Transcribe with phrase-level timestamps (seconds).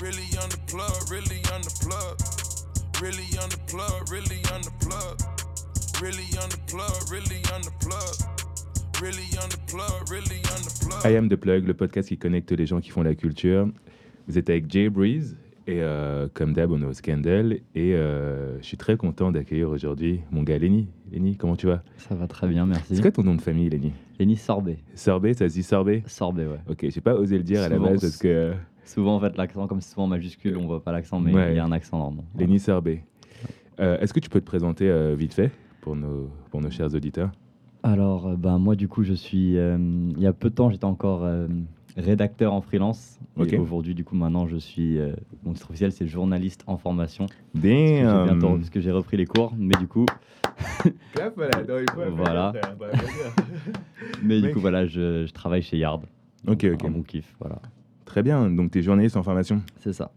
[0.00, 2.16] Really on the plug, really on the plug.
[3.02, 5.18] Really on the plug, really on the plug.
[6.00, 8.14] Really on the plug, really on the plug.
[9.02, 11.04] Really on the plug, really on the plug.
[11.04, 13.68] I Am The Plug, le podcast qui connecte les gens qui font la culture.
[14.28, 17.58] Vous êtes avec Jay Breeze et euh, comme d'hab, on est au Scandal.
[17.74, 20.86] Et euh, je suis très content d'accueillir aujourd'hui mon gars Lenny.
[21.10, 21.82] Lenny, comment tu vas?
[21.96, 22.94] Ça va très bien, merci.
[22.94, 23.92] C'est quoi ton nom de famille, Lenny?
[24.20, 24.78] Lenny Sorbet.
[24.94, 26.04] Sorbet, ça se dit Sorbet?
[26.06, 26.60] Sorbet, ouais.
[26.70, 28.54] Ok, j'ai pas osé le dire à la base parce que euh,
[28.88, 31.52] Souvent, en fait, l'accent, comme c'est souvent en majuscule, on voit pas l'accent, mais Ouais.
[31.52, 32.24] il y a un accent normalement.
[32.38, 33.04] Lenny Sorbet.
[33.80, 35.50] Euh, Est-ce que tu peux te présenter euh, vite fait
[35.82, 37.30] pour nos, pour nos chers auditeurs?
[37.82, 39.56] Alors, euh, ben, moi, du coup, je suis.
[39.58, 39.76] euh,
[40.16, 41.46] il y a peu de temps, j'étais encore euh,
[41.98, 43.18] rédacteur en freelance.
[43.36, 43.52] Ok.
[43.52, 44.98] Et aujourd'hui, du coup, maintenant, je suis.
[44.98, 45.12] euh,
[45.44, 47.26] mon titre officiel, c'est journaliste en formation.
[47.26, 50.06] Parce que j'ai Damn bientôt- parce que j'ai repris les cours, mais du coup,
[51.14, 51.62] voilà.
[52.16, 52.52] Voilà.
[54.22, 54.54] mais du Mec.
[54.54, 56.02] coup, voilà, je, je travaille chez Yard.
[56.46, 56.84] Ok, ok.
[56.84, 57.60] Un bon kiff, voilà.
[58.08, 59.60] Très bien, donc tu es journaliste en formation.
[59.80, 60.10] C'est ça.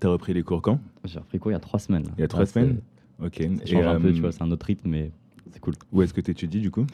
[0.00, 0.80] Tu as repris les cours quand?
[1.04, 2.06] J'ai repris cours il y a trois semaines.
[2.16, 2.80] Il y a trois semaines?
[3.22, 3.36] Ok.
[3.36, 5.10] Ça Et, change un peu, euh, tu vois, c'est un autre rythme, mais
[5.50, 5.74] c'est cool.
[5.92, 6.86] Où est-ce que tu étudies du coup?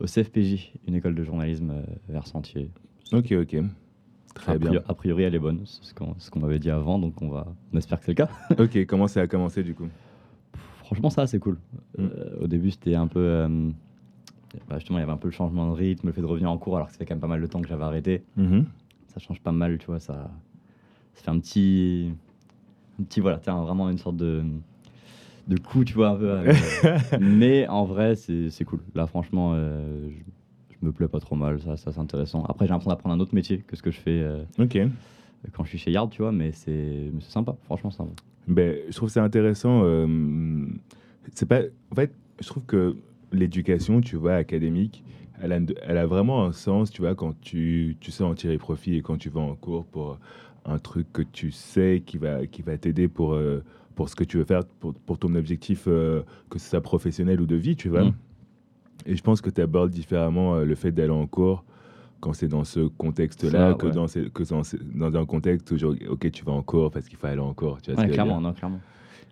[0.00, 2.68] Au CFPJ, une école de journalisme euh, vers Sentier.
[3.12, 3.56] Ok, ok.
[4.34, 4.82] Très a, bien.
[4.88, 7.28] a priori, elle est bonne, c'est ce qu'on ce qu'on m'avait dit avant, donc on,
[7.28, 8.28] va, on espère que c'est le cas.
[8.58, 9.86] ok, comment ça a commencé du coup?
[10.78, 11.58] Franchement, ça, c'est cool.
[11.96, 12.02] Mm.
[12.04, 13.20] Euh, au début, c'était un peu.
[13.20, 13.70] euh,
[14.68, 16.50] bah, justement, il y avait un peu le changement de rythme, le fait de revenir
[16.50, 18.24] en cours, alors que ça fait quand même pas mal de temps que j'avais arrêté.
[18.36, 18.66] Mhm.
[19.14, 20.30] Ça change pas mal, tu vois, ça,
[21.14, 22.10] ça fait un petit.
[23.00, 24.42] Un petit, voilà, tiens, vraiment une sorte de.
[25.48, 26.32] de coup, tu vois, un peu.
[26.32, 26.56] avec,
[27.20, 28.80] mais en vrai, c'est cool.
[28.94, 32.44] Là, franchement, euh, je, je me plais pas trop mal, ça, ça c'est intéressant.
[32.44, 34.20] Après, j'ai l'impression d'apprendre un autre métier que ce que je fais.
[34.22, 34.78] euh, Ok.
[35.52, 38.12] quand je suis chez Yard, tu vois, mais c'est mais c'est sympa, franchement sympa.
[38.48, 39.82] Ben, je trouve ça intéressant.
[39.84, 40.66] euh,
[41.34, 41.60] c'est pas.
[41.90, 42.96] En fait, je trouve que
[43.32, 45.02] l'éducation, tu vois, académique,
[45.42, 48.58] elle a, elle a vraiment un sens, tu vois, quand tu, tu sais en tirer
[48.58, 50.18] profit et quand tu vas en cours pour
[50.64, 53.62] un truc que tu sais qui va, qui va t'aider pour, euh,
[53.96, 57.40] pour ce que tu veux faire, pour, pour ton objectif, euh, que ce soit professionnel
[57.40, 58.04] ou de vie, tu vois.
[58.04, 58.12] Mm.
[59.06, 61.64] Et je pense que tu abordes différemment euh, le fait d'aller en cours
[62.20, 63.92] quand c'est dans ce contexte-là que, ouais.
[63.92, 65.76] dans, ce- que dans, ce- dans un contexte où,
[66.08, 67.82] ok, tu vas en cours parce qu'il faut aller en cours.
[67.82, 68.80] Tu vois Ouais, clairement, non, clairement.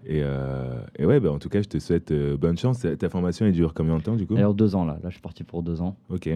[0.07, 2.87] Et, euh, et ouais, bah, en tout cas, je te souhaite euh, bonne chance.
[2.99, 4.37] Ta formation, elle dure combien de temps du coup?
[4.37, 5.97] Alors deux ans là, là je suis parti pour deux ans.
[6.09, 6.29] Ok,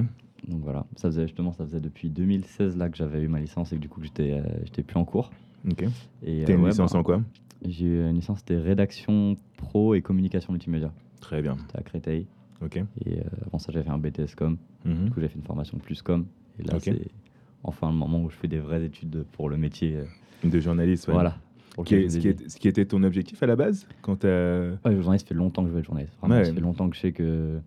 [0.49, 3.73] Donc voilà, ça faisait justement, ça faisait depuis 2016 là que j'avais eu ma licence
[3.73, 5.31] et que du coup j'étais euh, j'étais plus en cours.
[5.71, 5.85] ok.
[6.25, 7.23] Et T'as euh, une ouais, licence bah, en quoi?
[7.67, 10.93] J'ai eu une licence c'était rédaction pro et communication multimédia.
[11.21, 11.57] Très bien.
[11.59, 12.27] C'était à Créteil.
[12.63, 12.77] Ok.
[13.07, 14.59] Et avant ça j'avais fait un BTS com.
[14.85, 15.05] Mhm.
[15.07, 16.27] Du coup j'ai fait une formation plus com.
[16.59, 17.09] Et là c'est
[17.63, 19.97] enfin le moment où je fais des vraies études pour le métier.
[20.45, 21.15] De journaliste, ouais.
[21.15, 21.39] Voilà.
[21.77, 24.31] Ce, qui ai est- ce qui était ton objectif à la base quand Ouais,
[24.85, 26.15] le journaliste, ça fait longtemps que je veux être journaliste.
[26.21, 26.45] Vraiment, Ouais.
[26.45, 27.59] ça fait longtemps que je sais que.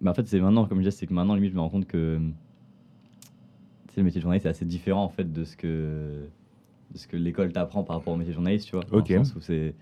[0.00, 1.68] Mais en fait, c'est maintenant, comme je disais, c'est que maintenant, limite, je me rends
[1.70, 2.18] compte que.
[3.88, 6.26] Tu sais, le métier de journaliste, c'est assez différent, en fait, de ce que,
[6.92, 8.84] de ce que l'école t'apprend par rapport au métier de journaliste, tu vois.
[8.90, 9.08] Dans Ok.
[9.10, 9.74] le sens où c'est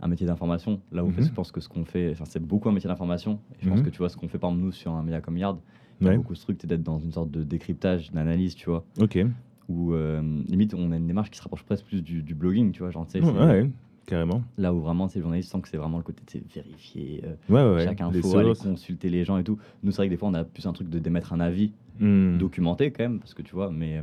[0.00, 0.80] un métier d'information.
[0.92, 1.22] Là où Mhm.
[1.22, 2.10] je pense que ce qu'on fait.
[2.12, 3.40] Enfin, c'est beaucoup un métier d'information.
[3.54, 3.84] Et je pense Mhm.
[3.86, 5.58] que tu vois, ce qu'on fait, par nous, sur un média comme Yard,
[6.00, 6.16] il y a Ouais.
[6.18, 8.84] beaucoup ce truc, c'est d'être dans une sorte de décryptage, d'analyse, tu vois.
[9.00, 9.18] Ok.
[9.68, 12.70] Où, euh, limite, on a une démarche qui se rapproche presque plus du, du blogging,
[12.72, 12.90] tu vois.
[12.90, 13.70] Genre, tu sais, Ouais, c'est-
[14.06, 14.42] carrément.
[14.58, 17.22] Là où vraiment, ces journalistes sentent que c'est vraiment le côté, sais, vérifier.
[17.24, 19.58] euh, Ouais, ouais, chaque info, aller consulter les gens et tout.
[19.82, 21.72] Nous, c'est vrai que des fois, on a plus un truc de d'émettre un avis
[21.98, 22.36] Hmm.
[22.38, 24.02] documenté quand même, parce que tu vois, mais.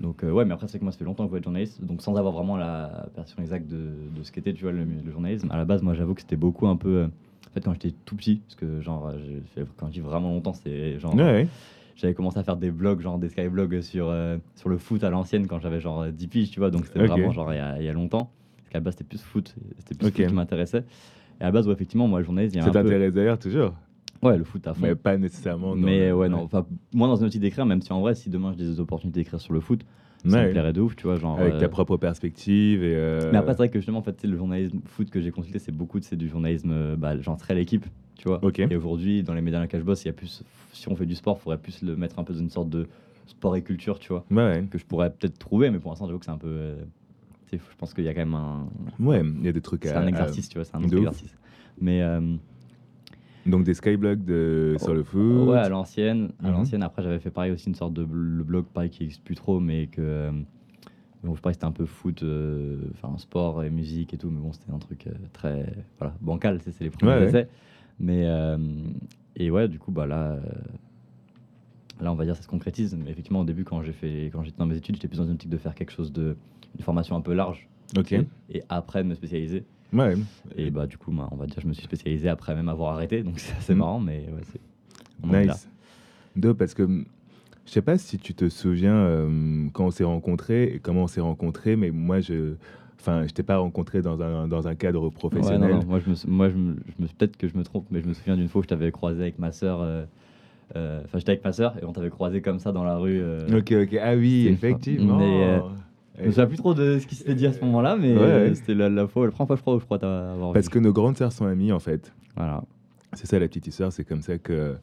[0.00, 1.44] Donc, euh, ouais, mais après, c'est que moi, ça fait longtemps que je veux être
[1.44, 4.84] journaliste, donc sans avoir vraiment la version exacte de, de ce qu'était, tu vois, le,
[4.84, 5.48] le journalisme.
[5.50, 6.88] À la base, moi, j'avoue que c'était beaucoup un peu.
[6.96, 9.12] euh, en fait, quand j'étais tout petit, parce que, genre,
[9.76, 11.14] quand je dis vraiment longtemps, c'est genre.
[11.14, 11.48] Ouais, ouais.
[11.96, 15.10] J'avais commencé à faire des blogs, genre des skyblogs sur, euh, sur le foot à
[15.10, 17.60] l'ancienne quand j'avais genre euh, 10 piges, tu vois, donc c'était vraiment genre il y,
[17.60, 18.30] a, y a longtemps.
[18.56, 20.14] Parce qu'à la base, c'était plus foot, c'était plus Ok.
[20.16, 20.84] foot qui m'intéressait.
[21.40, 22.82] Et à la base, ouais, effectivement, moi, journaliste, il y a Ça un peu.
[22.82, 23.74] t'intéresse d'ailleurs toujours
[24.22, 24.80] Ouais, le foot à fond.
[24.82, 25.74] Mais pas nécessairement.
[25.76, 26.38] Mais ouais, non.
[26.42, 29.20] Enfin, moi, dans une optique d'écrire, même si en vrai, si demain j'ai des opportunités
[29.20, 29.84] d'écrire sur le foot,
[30.26, 30.46] ça Ouais.
[30.46, 31.16] me plairait de ouf, tu vois.
[31.16, 32.82] Genre, Avec euh, ta propre perspective.
[32.82, 35.30] Et, euh, Mais après, c'est vrai que justement, en fait, le journalisme foot que j'ai
[35.30, 37.86] consulté, c'est beaucoup c'est du journalisme, euh, bah, genre très l'équipe,
[38.16, 38.40] tu vois.
[38.58, 40.42] Et aujourd'hui, dans les médias dans lesquels je bosse, il y a plus,
[40.72, 42.70] si on fait du sport, il faudrait plus le mettre un peu dans une sorte
[42.70, 42.86] de
[43.26, 46.18] sport et culture, tu vois, Ouais, que je pourrais peut-être trouver, mais pour l'instant, j'avoue
[46.18, 46.48] que c'est un peu.
[46.48, 46.76] euh,
[47.52, 48.66] je pense qu'il y a quand même un.
[48.98, 50.00] Ouais, il y a des trucs C'est à.
[50.00, 51.34] un à- exercice, tu vois, c'est un de exercice.
[51.80, 52.02] Mais.
[52.02, 52.20] euh,
[53.46, 54.76] Donc des skyblogs de...
[54.78, 55.48] sur le foot.
[55.48, 56.32] Ouais, à l'ancienne.
[56.42, 56.52] À Mhm.
[56.52, 59.34] l'ancienne, après, j'avais fait pareil aussi une sorte de le blog, pareil, qui n'existe plus
[59.34, 60.00] trop, mais que.
[60.00, 60.30] euh,
[61.22, 64.40] bon, je pareil, c'était un peu foot, euh, enfin sport et musique et tout, mais
[64.40, 67.28] bon, c'était un truc euh, très voilà, bancal, c'est les premiers Ouais, ouais.
[67.28, 67.48] essais.
[67.98, 68.22] Mais.
[68.24, 68.56] euh,
[69.36, 70.38] et ouais, du coup, bah là.
[72.00, 72.96] Là, on va dire, ça se concrétise.
[72.96, 75.24] Mais effectivement, au début, quand j'ai fait, quand j'étais dans mes études, j'étais plus dans
[75.26, 76.36] une optique de faire quelque chose de,
[76.76, 77.68] une formation un peu large.
[77.96, 78.12] Ok.
[78.50, 79.64] Et après, de me spécialiser.
[79.94, 80.14] Ouais.
[80.56, 82.94] Et bah, du coup, bah, on va dire, je me suis spécialisé après même avoir
[82.94, 83.22] arrêté.
[83.22, 83.78] Donc, c'est assez Mhm.
[83.78, 84.60] marrant, mais ouais, c'est.
[85.26, 85.68] Nice.
[86.36, 86.86] Dope, parce que
[87.66, 91.06] Je sais pas si tu te souviens euh, quand on s'est rencontrés et comment on
[91.06, 92.56] s'est rencontrés, mais moi, je.
[93.00, 95.70] Enfin, je t'ai pas rencontré dans un, dans un cadre Ouais, professionnel.
[95.72, 97.86] non, non, moi, je me, moi je me, je me- peut-être que je me trompe,
[97.90, 99.80] mais je me souviens d'une fois où je t'avais croisé avec ma sœur.
[99.80, 100.04] euh,
[100.76, 103.20] euh, Enfin, j'étais avec ma sœur et on t'avait croisé comme ça dans la rue.
[103.22, 103.98] euh, Ok, ok.
[104.02, 105.16] Ah oui, effectivement.
[105.18, 105.60] Mais, euh,
[106.18, 108.20] Je me souviens plus trop de ce qui s'était dit à ce moment-là, mais Ouais,
[108.22, 110.66] euh, c'était la, la fois, la première fois, je crois, où je crois t'avoir Parce
[110.66, 110.70] vu.
[110.70, 112.12] que nos grandes sœurs sont amies, en fait.
[112.36, 112.62] Voilà.
[113.14, 114.76] C'est ça la petite histoire, c'est comme ça que,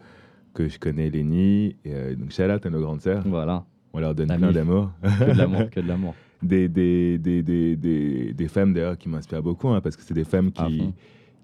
[0.54, 1.76] que je connais Lénie.
[1.86, 3.24] Et, euh, donc, out à nos grandes sœurs.
[3.26, 3.64] Voilà.
[3.94, 4.92] On leur donne plein d'amour.
[5.02, 6.16] Que de l'amour, que de l'amour.
[6.44, 10.14] Des, des, des, des, des, des femmes d'ailleurs qui m'inspirent beaucoup, hein, parce que c'est
[10.14, 10.92] des femmes qui,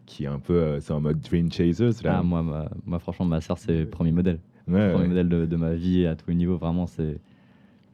[0.05, 2.01] qui un peu, euh, c'est en mode dream chasers.
[2.03, 2.17] Là.
[2.19, 4.39] Ah, moi, ma- moi, franchement, ma sœur, c'est le premier modèle.
[4.67, 5.07] Ouais, premier ouais.
[5.09, 6.57] modèle de, de ma vie à tous les niveaux.
[6.57, 7.19] Vraiment, c'est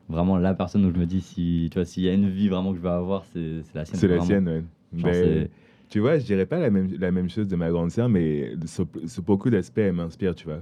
[0.10, 2.50] vraiment la personne où je me dis, si tu vois, s'il y a une vie
[2.50, 4.00] vraiment que je veux avoir, c'est la sienne.
[4.00, 4.64] C'est la sienne, ouais.
[4.96, 5.48] Genre,
[5.90, 8.52] tu vois, je dirais pas la même, la même chose de ma grande sœur, mais
[8.66, 10.62] sur, sur beaucoup d'aspects, elle m'inspire, tu vois.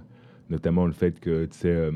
[0.50, 1.92] Notamment le fait que, tu sais, euh,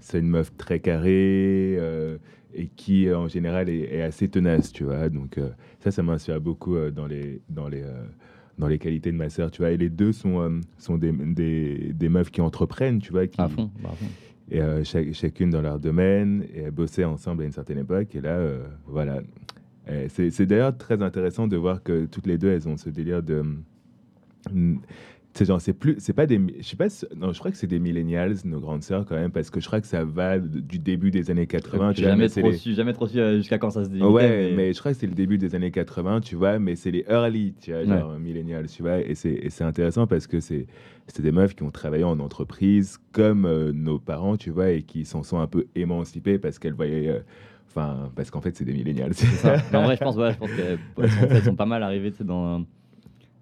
[0.00, 2.16] c'est une meuf très carrée euh,
[2.54, 5.10] et qui, en général, est, est assez tenace, tu vois.
[5.10, 5.50] Donc, euh,
[5.80, 7.84] ça, ça m'inspire beaucoup dans, les, dans, les,
[8.58, 9.72] dans les qualités de ma sœur, tu vois.
[9.72, 13.26] Et les deux sont, sont des, des, des meufs qui entreprennent, tu vois.
[13.26, 14.06] Qui, à fond, bah, à fond.
[14.50, 18.14] Et euh, chacune dans leur domaine, et elles bossaient ensemble à une certaine époque.
[18.14, 19.22] Et là, euh, voilà.
[20.08, 23.42] C'est d'ailleurs très intéressant de voir que toutes les deux, elles ont ce délire de.
[25.32, 27.68] C'est genre, c'est plus, c'est pas des, je sais pas, non, je crois que c'est
[27.68, 30.80] des millennials, nos grandes sœurs quand même, parce que je crois que ça va du
[30.80, 31.92] début des années 80.
[31.92, 33.90] tu J'ai vois, jamais trop les- su, jamais trop su euh, jusqu'à quand ça se
[33.90, 34.12] délimitait.
[34.12, 34.72] Ouais, mais...
[34.72, 37.54] je crois que c'est le début des années 80, tu vois, mais c'est les early,
[37.60, 40.66] tu vois, genre millennials, tu vois, et c'est intéressant parce que c'est
[41.06, 44.82] c'est des meufs qui ont travaillé en entreprise comme euh, nos parents, tu vois, et
[44.82, 47.20] qui s'en sont un peu émancipées parce qu'elles voyaient, euh,
[47.68, 49.12] enfin, parce qu'en fait, c'est des millennials.
[49.14, 49.56] C'est ça.
[49.72, 50.78] Mais en vrai, je pense, ouais, je pense qu'elles
[51.30, 52.64] elles sont, pas mal arrivées dans,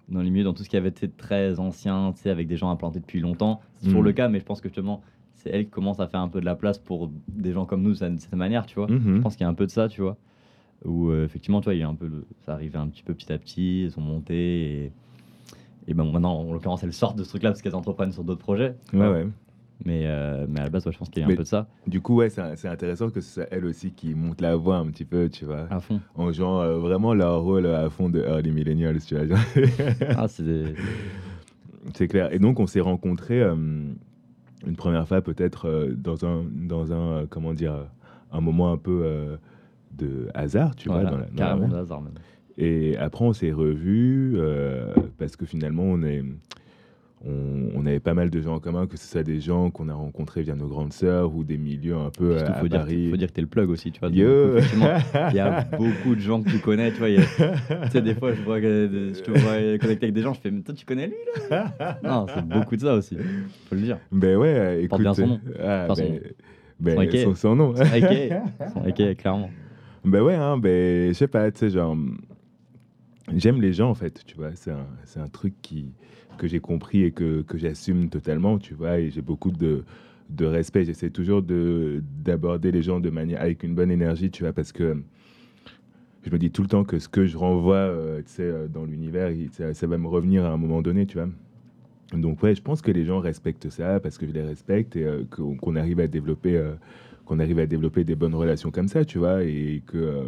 [0.09, 2.57] dans les milieux, dans tout ce qui avait été très ancien, tu sais, avec des
[2.57, 3.61] gens implantés depuis longtemps.
[3.77, 4.05] C'est toujours Mm.
[4.05, 5.01] le cas, mais je pense que justement,
[5.35, 7.81] c'est elles qui commencent à faire un peu de la place pour des gens comme
[7.81, 8.87] nous, de cette manière, tu vois.
[8.87, 9.17] Mhm.
[9.17, 10.17] Je pense qu'il y a un peu de ça, tu vois.
[10.85, 12.09] Où euh, effectivement, tu vois, il y a un peu
[12.45, 14.91] ça arrivait un petit peu petit à petit, elles sont montées et.
[15.87, 18.41] Et ben maintenant, en l'occurrence, elles sortent de ce truc-là parce qu'elles entreprennent sur d'autres
[18.41, 18.75] projets.
[18.93, 19.27] Ouais, ouais.
[19.85, 21.43] Mais, euh, mais à la base, ouais, je pense qu'il y a Mais- un peu
[21.43, 21.67] de ça.
[21.87, 24.75] Du coup, ouais, c'est c'est intéressant que ce soit elles aussi qui montent la voix
[24.77, 26.01] un petit peu, tu vois, À fond.
[26.15, 29.37] en jouant euh, vraiment leur rôle à fond de early millennials, tu vois.
[30.17, 30.75] Ah, c'est des-
[31.95, 32.31] C'est clair.
[32.33, 37.11] Et donc, on s'est rencontrés euh, une première fois, peut-être euh, dans un, dans un,
[37.21, 37.83] euh, comment dire, euh,
[38.33, 39.37] un moment un peu euh,
[39.97, 41.11] de hasard, tu voilà, vois.
[41.11, 42.13] Dans la, dans carrément de hasard même.
[42.57, 46.23] Et après, on s'est revus euh, parce que finalement, on est.
[47.25, 49.89] On, on avait pas mal de gens en commun, que ce soit des gens qu'on
[49.89, 52.67] a rencontrés via nos grandes sœurs ou des milieux un peu Surtout, à, à faut,
[52.69, 53.09] dire, Paris.
[53.09, 54.07] faut dire que t'es le plug aussi, tu vois.
[54.09, 57.09] Il y a beaucoup de gens que tu connais, tu vois.
[57.09, 60.33] il Tu sais, des fois, je, vois que, je te vois connecter avec des gens,
[60.33, 61.15] je fais, mais toi, tu connais lui,
[61.49, 61.99] là?
[62.03, 63.17] Non, c'est beaucoup de ça aussi,
[63.67, 63.99] faut le dire.
[64.13, 65.01] Ben ouais, euh, écoute.
[65.01, 65.39] Bien son nom.
[65.61, 66.19] ah, Enfin, son-
[66.79, 67.69] ben, ben, son son, son nom.
[67.71, 69.49] Ok, ok, clairement.
[70.05, 71.97] Ben ouais, hein, ben, je sais pas, tu sais, genre,
[73.35, 75.91] j'aime les gens en fait, tu vois, c'est un, c'est un truc qui,
[76.39, 79.83] que j'ai compris et que, que j'assume totalement, tu vois, et j'ai beaucoup de,
[80.29, 84.43] de respect, j'essaie toujours de, d'aborder les gens de manière, avec une bonne énergie, tu
[84.43, 84.97] vois, parce que
[86.23, 89.31] je me dis tout le temps que ce que je renvoie, euh, euh, dans l'univers,
[89.51, 91.29] ça, va me revenir à un moment donné, tu vois.
[92.13, 95.03] Donc ouais, je pense que les gens respectent ça parce que je les respecte et
[95.03, 96.73] euh, qu'on qu'on arrive à développer, euh,
[97.25, 100.23] qu'on arrive à développer des bonnes relations comme ça, tu vois, et que euh,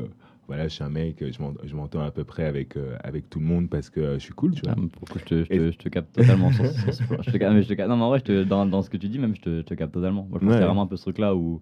[0.48, 3.30] voilà, je suis un mec, je m'en- je m'entends à peu près avec euh, avec
[3.30, 4.76] tout le monde parce que euh, je suis cool, tu vois.
[4.78, 6.50] Ah, pour je te, je te- Et- je te capte totalement.
[6.52, 8.82] Je te capte- mais je te capte- non, mais en vrai, je te- dans, dans
[8.82, 10.28] ce que tu dis, même, je te, je te capte totalement.
[10.30, 10.54] Moi, je pense Ouais.
[10.56, 11.62] qu'il y a vraiment un peu ce truc-là où,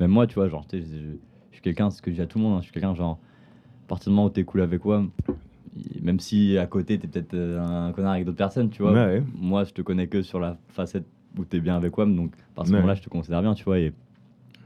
[0.00, 0.78] même moi, tu vois, genre, je,
[1.52, 3.18] suis quelqu'un, ce que je dis à tout le monde, hein, je suis quelqu'un, genre,
[3.84, 5.04] à partir du moment où t'es cool avec moi,
[6.00, 9.22] même si à côté, t'es peut-être euh, un connard avec d'autres personnes, tu vois, Ouais,
[9.34, 11.04] moi, je te connais que sur la facette
[11.36, 12.78] où t'es bien avec WAM, donc, par ce Ouais.
[12.78, 13.92] moment-là, je te considère bien, tu vois, et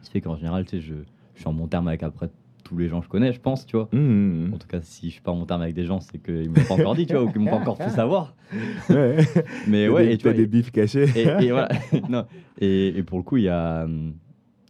[0.03, 0.95] ce fait qu'en général, tu sais, je,
[1.35, 2.31] je suis en bon terme avec après
[2.69, 3.89] tous les gens que je connais, je pense, tu vois.
[3.93, 6.01] Mmh, mmh, En tout cas, si je suis pas en bon terme avec des gens,
[6.01, 8.35] c'est qu'ils m'ont pas encore dit, tu vois, ou qu'ils m'ont pas encore fait savoir.
[8.53, 8.93] mmh.
[8.95, 9.17] Ouais.
[9.69, 11.07] Mais ouais, des, et tu vois, des bifs cachés.
[11.17, 11.69] et, et voilà.
[12.11, 12.27] non,
[12.61, 13.85] et, et pour le coup, il y a.
[13.85, 14.13] hum,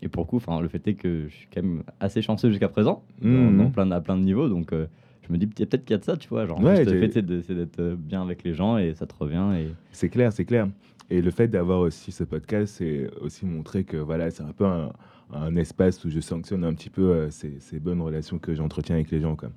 [0.03, 2.51] Et pour le coup, enfin, le fait est que je suis quand même assez chanceux
[2.51, 4.49] jusqu'à présent, dans- dans plein, à plein de niveaux.
[4.49, 4.87] Donc, euh,
[5.27, 6.47] je me dis peut- peut-être qu'il y a de ça, tu vois.
[6.47, 9.15] Genre, Ouais, juste le fait c'est d'être euh, bien avec les gens et ça te
[9.19, 9.45] revient.
[9.59, 9.69] Et...
[9.93, 10.69] C'est clair, c'est clair.
[11.11, 14.67] Et le fait d'avoir aussi ce podcast, c'est aussi montrer que voilà, c'est un peu
[14.67, 14.91] un,
[15.33, 18.95] un espace où je sanctionne un petit peu euh, ces, ces bonnes relations que j'entretiens
[18.97, 19.37] avec les gens.
[19.37, 19.51] Quoi.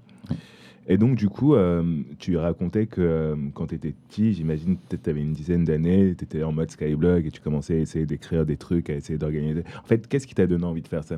[0.87, 1.83] Et donc, du coup, euh,
[2.19, 6.15] tu racontais que euh, quand tu étais petit, j'imagine peut-être tu avais une dizaine d'années,
[6.17, 9.17] tu étais en mode Skyblog et tu commençais à essayer d'écrire des trucs, à essayer
[9.19, 9.63] d'organiser.
[9.83, 11.17] En fait, qu'est-ce qui t'a donné envie de faire ça?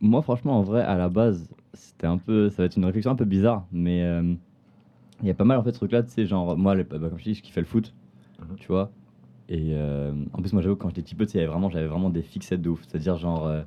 [0.00, 2.50] Moi, franchement, en vrai, à la base, c'était un peu.
[2.50, 4.34] Ça va être une réflexion un peu bizarre, mais euh,
[5.22, 6.98] il y a pas mal en fait ce truc-là, tu sais, genre, moi, les- bah,
[6.98, 7.94] comme je dis, je kiffais le foot,
[8.40, 8.56] Mhm.
[8.56, 8.90] tu vois.
[9.50, 12.08] Et euh, en plus, moi, j'avoue, quand j'étais petit peu, tu sais, vraiment, j'avais vraiment
[12.08, 12.82] des fixettes de ouf.
[12.86, 13.62] C'est-à-dire, genre, euh,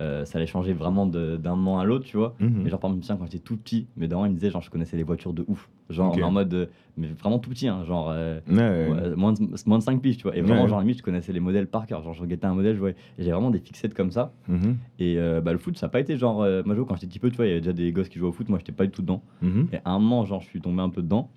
[0.00, 2.34] euh, ça allait changer vraiment de- d'un moment à l'autre, tu vois.
[2.38, 2.60] Mhm.
[2.64, 4.70] Mais genre, par exemple, quand j'étais tout petit, mes darons, ils me disaient, genre, je
[4.70, 5.68] connaissais les voitures de ouf.
[5.90, 6.22] Genre, Ok.
[6.22, 6.66] en mode, euh,
[6.98, 8.90] mais vraiment tout petit, hein, genre, euh, Ouais, ouais.
[9.10, 10.36] ouais, moins, de, moins de 5 piges, tu vois.
[10.36, 10.68] Et vraiment, Ouais.
[10.68, 12.02] genre, limite, je connaissais les modèles par cœur.
[12.02, 12.96] Genre, je regardais un modèle, je voyais.
[13.18, 14.32] Et j'avais vraiment des fixettes comme ça.
[14.48, 14.76] Mhm.
[14.98, 16.42] Et euh, bah, le foot, ça n'a pas été genre.
[16.42, 18.08] euh, moi, j'avoue, quand j'étais petit peu, tu vois, il y avait déjà des gosses
[18.10, 18.48] qui jouaient au foot.
[18.50, 19.22] Moi, j'étais pas du tout dedans.
[19.40, 19.68] Mhm.
[19.72, 21.30] Et à un moment, genre, je suis tombé un peu dedans.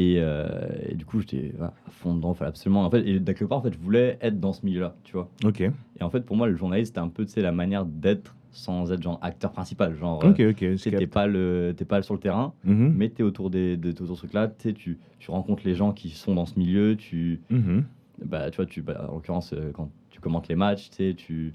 [0.00, 0.48] Et, euh,
[0.88, 2.32] et du coup, j'étais voilà, à fond dedans.
[2.32, 2.84] Fallait absolument.
[2.86, 5.28] En fait, et quelque part, en fait, je voulais être dans ce milieu-là, tu vois.
[5.44, 7.84] Ok, Et en fait, pour moi, le journaliste, c'était un peu, tu sais, la manière
[7.84, 9.94] d'être sans être genre acteur principal.
[9.96, 10.56] Genre, euh, ok, ok.
[10.56, 12.94] tu je sais, t'es pas, le, t'es pas sur le terrain, Mhm.
[12.96, 14.48] mais t'es autour des, de, autour de ce truc-là.
[14.48, 16.96] Tu tu, tu rencontres les gens qui sont dans ce milieu.
[16.96, 17.84] Tu, Mhm.
[18.24, 21.14] bah, tu vois, tu, bah, en l'occurrence, euh, quand tu commentes les matchs, tu sais,
[21.14, 21.52] tu,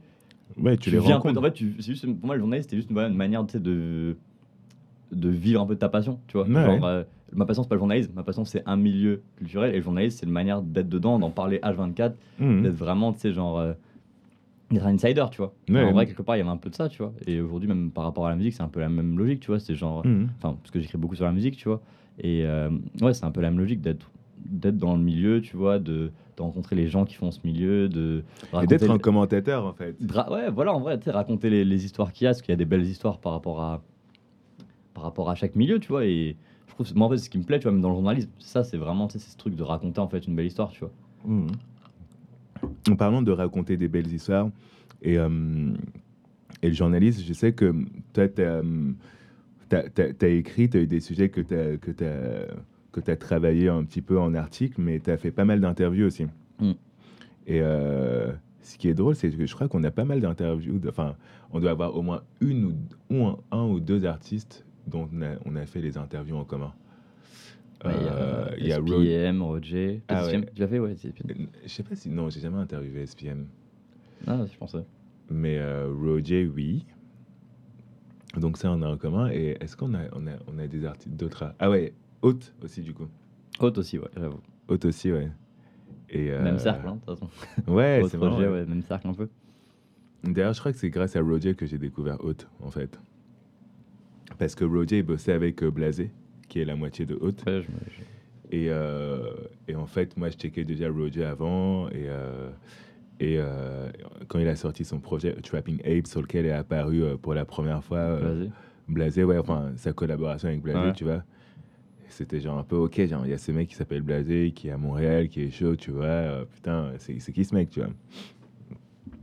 [0.62, 1.40] Ouais, tu, les peu- rencontres.
[1.40, 3.54] en fait, tu- c'est juste, pour moi, le journaliste, c'était juste voilà, une manière tu
[3.54, 4.16] sais, de,
[5.12, 6.20] de vivre un peu de ta passion.
[6.28, 6.88] Tu vois Ouais, Genre, ouais.
[6.88, 8.12] euh, ma passion, c'est pas le journalisme.
[8.16, 9.74] Ma passion, c'est un milieu culturel.
[9.74, 12.64] Et le journaliste, c'est une manière d'être dedans, d'en parler H24, Mhm.
[12.64, 13.60] d'être vraiment, tu sais, genre.
[13.60, 13.74] euh,
[14.72, 15.54] d'être un insider, tu vois.
[15.70, 15.84] Ouais.
[15.84, 17.14] en vrai, quelque part, il y avait un peu de ça, tu vois.
[17.28, 19.48] Et aujourd'hui, même par rapport à la musique, c'est un peu la même logique, tu
[19.48, 19.60] vois.
[19.60, 20.06] C'est genre.
[20.06, 20.30] Mhm.
[20.38, 21.82] Enfin, parce que j'écris beaucoup sur la musique, tu vois.
[22.20, 22.70] Et euh,
[23.02, 24.10] ouais, c'est un peu la même logique d'être
[24.48, 27.90] d'être dans le milieu, tu vois, de, de rencontrer les gens qui font ce milieu,
[27.90, 28.24] de
[28.62, 29.96] Et d'être un commentateur, en fait.
[30.30, 32.52] Ouais, voilà, en vrai, tu sais, raconter les, les histoires qu'il y a, parce qu'il
[32.52, 33.82] y a des belles histoires par rapport à,
[34.94, 36.06] par rapport à chaque milieu, tu vois.
[36.06, 36.36] Et
[36.68, 38.30] je trouve, moi, en fait, ce qui me plaît, tu vois, même dans le journalisme,
[38.40, 40.72] ça, c'est vraiment, tu sais, c'est ce truc de raconter, en fait, une belle histoire,
[40.72, 40.92] tu vois.
[41.26, 41.48] Mhm.
[42.90, 44.50] En parlant de raconter des belles histoires
[45.02, 45.74] et, euh,
[46.62, 47.74] et le journaliste, je sais que
[48.14, 51.78] toi, tu as, écrit, tu as eu des sujets que tu as,
[52.92, 56.26] que travaillé un petit peu en article, mais tu as fait pas mal d'interviews aussi.
[56.60, 56.72] Mm.
[57.48, 58.32] Et euh,
[58.62, 60.82] ce qui est drôle, c'est que je crois qu'on a pas mal d'interviews.
[60.88, 61.16] Enfin,
[61.52, 62.74] on doit avoir au moins une ou,
[63.12, 66.46] ou un, un ou deux artistes dont on a, on a fait les interviews en
[66.46, 66.74] commun.
[67.84, 70.02] Ouais, Il y Euh, y a Road- SPM, Roger.
[70.08, 70.50] Ah SPM, ouais.
[70.56, 71.32] Tu l'as fait, ouais, SPM.
[71.32, 72.10] Euh, Je sais pas si.
[72.10, 73.48] Non, j'ai jamais interviewé SPM.
[74.28, 74.86] Ah, je pensais.
[75.30, 76.86] Mais euh, Roger, oui.
[78.38, 79.30] Donc ça, on a en commun.
[79.32, 82.82] Et est-ce qu'on a, on a, on a des artistes d'autres Ah ouais, Haute aussi,
[82.82, 83.08] du coup.
[83.60, 84.40] Haute aussi, ouais, j'avoue.
[84.68, 85.30] Haute aussi, ouais.
[86.10, 87.30] Et, euh, Même cercle, hein, de toute façon.
[87.72, 88.48] Ouais, c'est marrant, ouais.
[88.48, 89.30] ouais, même cercle un peu.
[90.24, 93.00] D'ailleurs, je crois que c'est grâce à Roger que j'ai découvert Haute, en fait.
[94.38, 96.12] Parce que Roger il bossait avec euh, Blasé,
[96.50, 97.44] qui est la moitié de Haute.
[97.46, 97.64] Ouais,
[98.52, 99.32] Et, euh,
[99.68, 101.90] et en fait, moi, je checkais déjà Roger avant.
[101.90, 102.50] Et, euh,
[103.20, 103.40] et
[104.28, 107.84] quand il a sorti son projet Trapping Ape, sur lequel est apparu pour la première
[107.84, 108.52] fois Vas-y.
[108.90, 110.94] Blasé, ouais, enfin, sa collaboration avec Blasé, Ouais.
[110.94, 111.24] tu vois.
[112.10, 114.68] C'était genre un peu, ok, genre, il y a ce mec qui s'appelle Blasé, qui
[114.68, 116.04] est à Montréal, qui est chaud, tu vois.
[116.06, 117.90] euh, putain, c'est c'est qui ce mec, tu vois.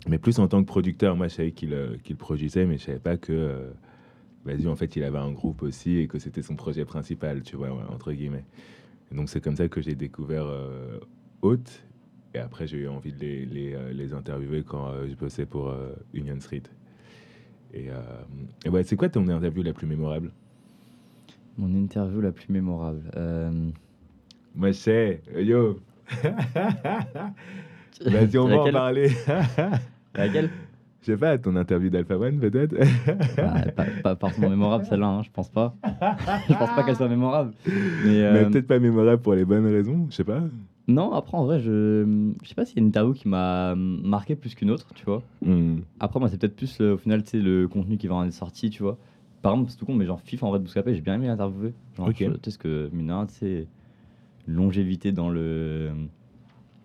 [0.09, 2.85] Mais plus en tant que producteur, moi, je savais qu'il euh, qu'il produisait, mais je
[2.85, 3.71] savais pas que, euh,
[4.45, 7.57] vas-y, en fait, il avait un groupe aussi et que c'était son projet principal, tu
[7.57, 8.45] vois, entre guillemets.
[9.11, 10.99] Et donc, c'est comme ça que j'ai découvert euh,
[11.43, 11.85] Haute.
[12.35, 15.45] Et après, j'ai eu envie de les, les, euh, les interviewer quand euh, je bossais
[15.45, 16.63] pour euh, Union Street.
[17.75, 17.89] Et,
[18.67, 20.31] et ouais, c'est quoi ton interview la plus mémorable?
[21.57, 23.03] Mon interview la plus mémorable.
[24.55, 25.23] Moi, sais.
[25.35, 25.81] Yo
[28.05, 29.11] Vas-y, on va en parler.
[30.15, 30.51] Laquelle
[31.03, 32.77] Je sais pas, ton interview d'Alpha One, peut-être?
[33.39, 35.75] Ah, pas, pas forcément mémorable celle-là, hein, je pense pas.
[36.49, 37.53] je pense pas qu'elle soit mémorable.
[38.05, 40.43] Mais, euh, Mais peut-être pas mémorable pour les bonnes raisons, je sais pas.
[40.87, 43.75] non, après en vrai, je, je sais pas s'il y a une interview qui m'a
[43.75, 45.23] marqué plus qu'une autre, tu vois.
[45.45, 45.79] Hmm.
[45.99, 48.25] Après, moi, c'est peut-être plus euh, au final, tu sais, le contenu qui va en
[48.25, 48.97] être sorti, tu vois.
[49.43, 51.27] Par exemple, c'est tout con, mais genre FIFA en vrai de Bouscapé, j'ai bien aimé
[51.27, 51.75] l'interviewer.
[51.97, 52.17] Genre, Ok.
[52.21, 53.67] je- tu sais, ce que, mine tu sais,
[54.47, 55.91] longévité dans le,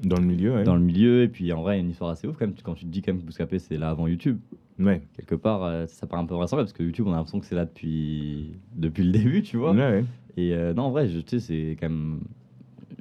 [0.04, 0.64] Dans le milieu, ouais.
[0.64, 2.46] dans le milieu, et puis en vrai, il y a une histoire assez ouf quand
[2.46, 2.56] même.
[2.64, 4.38] Quand tu te dis quand même que Bouscapé, c'est là avant YouTube.
[4.80, 5.02] Ouais.
[5.16, 7.46] Quelque part, euh, ça paraît un peu vraisemblable parce que YouTube, on a l'impression que
[7.48, 9.72] c'est là depuis, depuis le début, tu vois.
[9.72, 10.06] Ouais, ouais.
[10.38, 12.20] Et euh, non, en vrai, je- tu sais, c'est quand même.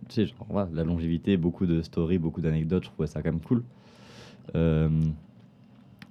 [0.08, 3.30] Tu sais, genre, voilà, la longévité, beaucoup de stories, beaucoup d'anecdotes, je trouvais ça quand
[3.32, 3.62] même cool.
[4.54, 4.88] Euh,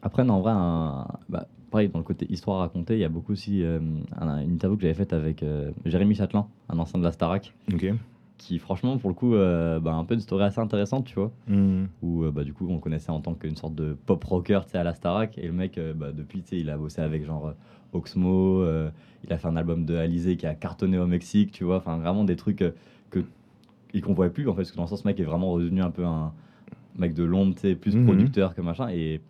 [0.04, 3.10] après, non, en vrai, un- bah, pareil, dans le côté histoire racontée, il y a
[3.10, 3.80] beaucoup aussi euh,
[4.20, 7.54] un- une interview que j'avais faite avec euh, Jérémy Châtelain, un ancien de la Starac,
[7.74, 7.88] Ok.
[8.38, 11.32] Qui, franchement, pour le coup, euh, bah, un peu une story assez intéressante, tu vois.
[11.48, 11.86] Hmm.
[12.02, 14.60] Où, euh, bah, du coup, on le connaissait en tant qu'une sorte de pop rocker,
[14.66, 15.38] tu sais, à la Starac.
[15.38, 17.52] Et le mec, euh, bah, depuis, tu sais, il a bossé avec genre euh,
[17.94, 18.66] Oxmo,
[19.24, 21.78] il a fait un album de Alizé qui a cartonné au Mexique, tu vois.
[21.78, 22.58] Enfin, vraiment des trucs
[23.10, 23.24] que
[23.94, 25.52] et qu'on voit plus, en fait, parce que dans le sens, ce mec est vraiment
[25.52, 26.34] redevenu un peu un
[26.98, 28.04] mec de l'ombre, tu sais, plus Mhm.
[28.04, 28.90] producteur que machin.
[28.90, 29.22] Et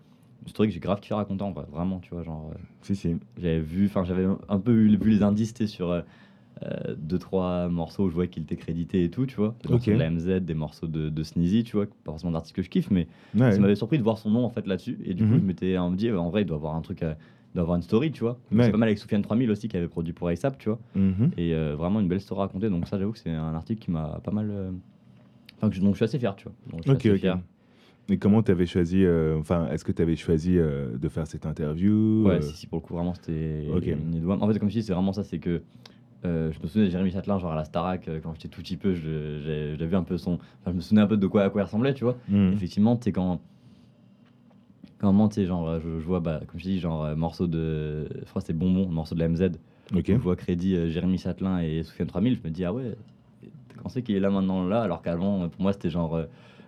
[0.42, 2.24] une story que j'ai grave kiffé raconter, en vrai, vraiment, tu vois.
[2.24, 3.16] Genre, Si, si.
[3.38, 6.04] j'avais vu, enfin, j'avais un peu vu, vu les indices, tu sais, sur.
[6.64, 9.70] Euh, deux trois morceaux où je voyais qu'il était crédité et tout tu vois des
[9.70, 9.96] morceaux Ok.
[9.96, 12.70] de la MZ des morceaux de, de Sneezy tu vois pas forcément d'artistes que je
[12.70, 13.52] kiffe mais Ouais.
[13.52, 15.40] ça m'avait surpris de voir son nom en fait là-dessus et du coup Mhm.
[15.42, 17.18] je m'étais on me dit en vrai il doit avoir un truc à-
[17.52, 18.64] il doit avoir une story tu vois Ouais.
[18.64, 21.32] c'est pas mal avec Soufiane 3000 aussi qui avait produit pour ASAP tu vois Mhm.
[21.38, 23.82] et euh, vraiment une belle story à raconter donc ça j'avoue que c'est un article
[23.84, 24.72] qui m'a pas mal euh,
[25.58, 26.54] Enfin, que je- donc je suis assez fier, tu vois.
[26.70, 27.20] Donc, je suis Ok, assez ok.
[27.20, 27.40] fier.
[28.10, 31.26] Et comment tu avais choisi, euh, enfin, est-ce que tu avais choisi euh, de faire
[31.28, 34.30] cette interview Ouais, euh, si, si, pour le coup, vraiment, c'était une.
[34.30, 35.62] En fait, comme je dis, c'est vraiment ça, c'est que
[36.25, 38.62] euh, je me souvenais de Jérémy Châtelain, genre à la Starac, euh, quand j'étais tout
[38.62, 40.34] petit peu, j'ai vu un peu son.
[40.34, 42.17] Enfin, je me souvenais un peu de quoi à quoi il ressemblait, tu vois.
[42.29, 42.53] hmm.
[42.53, 43.39] Effectivement, tu sais, quand.
[45.00, 48.08] Quand tu genre, euh, je, je vois, bah, comme je dis, genre, morceau de.
[48.13, 49.51] Je crois que c'était Bonbon, morceau de la MZ.
[49.96, 50.05] Ok.
[50.08, 52.96] Je vois crédit euh, Jérémy Châtelain et Soufiane 3000, je me dis, ah ouais,
[53.82, 56.20] quand c'est qu'il est là maintenant, là, alors qu'avant, pour moi, c'était genre.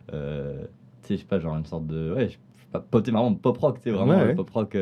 [0.08, 2.14] tu sais, je sais pas, genre une sorte de.
[2.14, 2.38] Ouais, je
[2.72, 4.36] pas, pop, vraiment pop rock, tu sais, vraiment Ouais, ouais.
[4.36, 4.78] pop rock.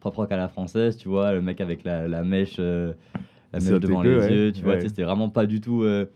[0.00, 2.60] pop rock à la française, tu vois, le mec avec la, la mèche,
[3.52, 5.82] la tes devant les ouais, yeux, tu vois, c'était vraiment pas du tout.
[5.82, 6.06] euh,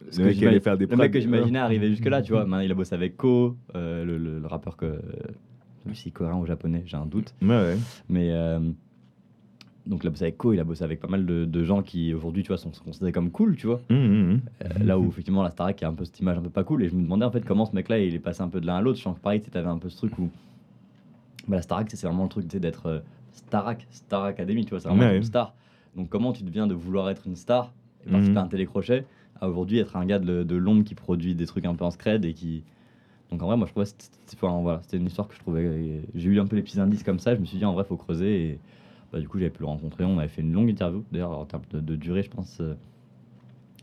[0.00, 1.64] Le que mec qui allait j'imagine- faire des le mec que j'imaginais ouais.
[1.64, 2.44] arriver jusque-là, tu vois.
[2.46, 5.00] Maintenant, il a bossé avec Ko, euh, le, le- le rappeur que.
[5.94, 7.32] Si coréen ou japonais, j'ai un doute.
[7.40, 7.76] Ouais.
[8.08, 8.58] Mais euh,
[9.86, 11.80] donc, il a bossé avec Ko, il a bossé avec pas mal de, de gens
[11.82, 13.80] qui aujourd'hui, tu vois, sont, sont considérés comme cool, tu vois.
[13.88, 14.40] Hmm, hmm, hmm.
[14.64, 16.82] Euh, là où effectivement la Starac a un peu cette image un peu pas cool.
[16.82, 18.66] Et je me demandais en fait comment ce mec-là il est passé un peu de
[18.66, 18.98] l'un à l'autre.
[18.98, 20.28] Je sens que pareil, tu avais un peu ce truc où.
[21.46, 24.80] Bah, la Starac, c'est vraiment le truc tu sais, d'être Starac, Star Academy, tu vois,
[24.80, 25.16] c'est vraiment Ouais.
[25.18, 25.54] une star.
[25.96, 27.72] Donc, comment tu deviens de vouloir être une star
[28.06, 28.38] et participer Mhm.
[28.38, 29.04] à un télécrochet
[29.40, 31.90] à aujourd'hui être un gars de, de l'ombre qui produit des trucs un peu en
[31.90, 32.64] scred et qui.
[33.30, 35.40] Donc, en vrai, moi je trouvais que c'était enfin, voilà, c'était une histoire que je
[35.40, 36.02] trouvais.
[36.14, 37.34] J'ai eu un peu les petits indices comme ça.
[37.34, 38.50] Je me suis dit en vrai, faut creuser.
[38.50, 38.58] Et
[39.12, 40.04] bah, du coup, j'avais pu le rencontrer.
[40.04, 41.02] On avait fait une longue interview.
[41.12, 42.58] D'ailleurs, en termes de, de durée, je pense.
[42.60, 42.74] euh,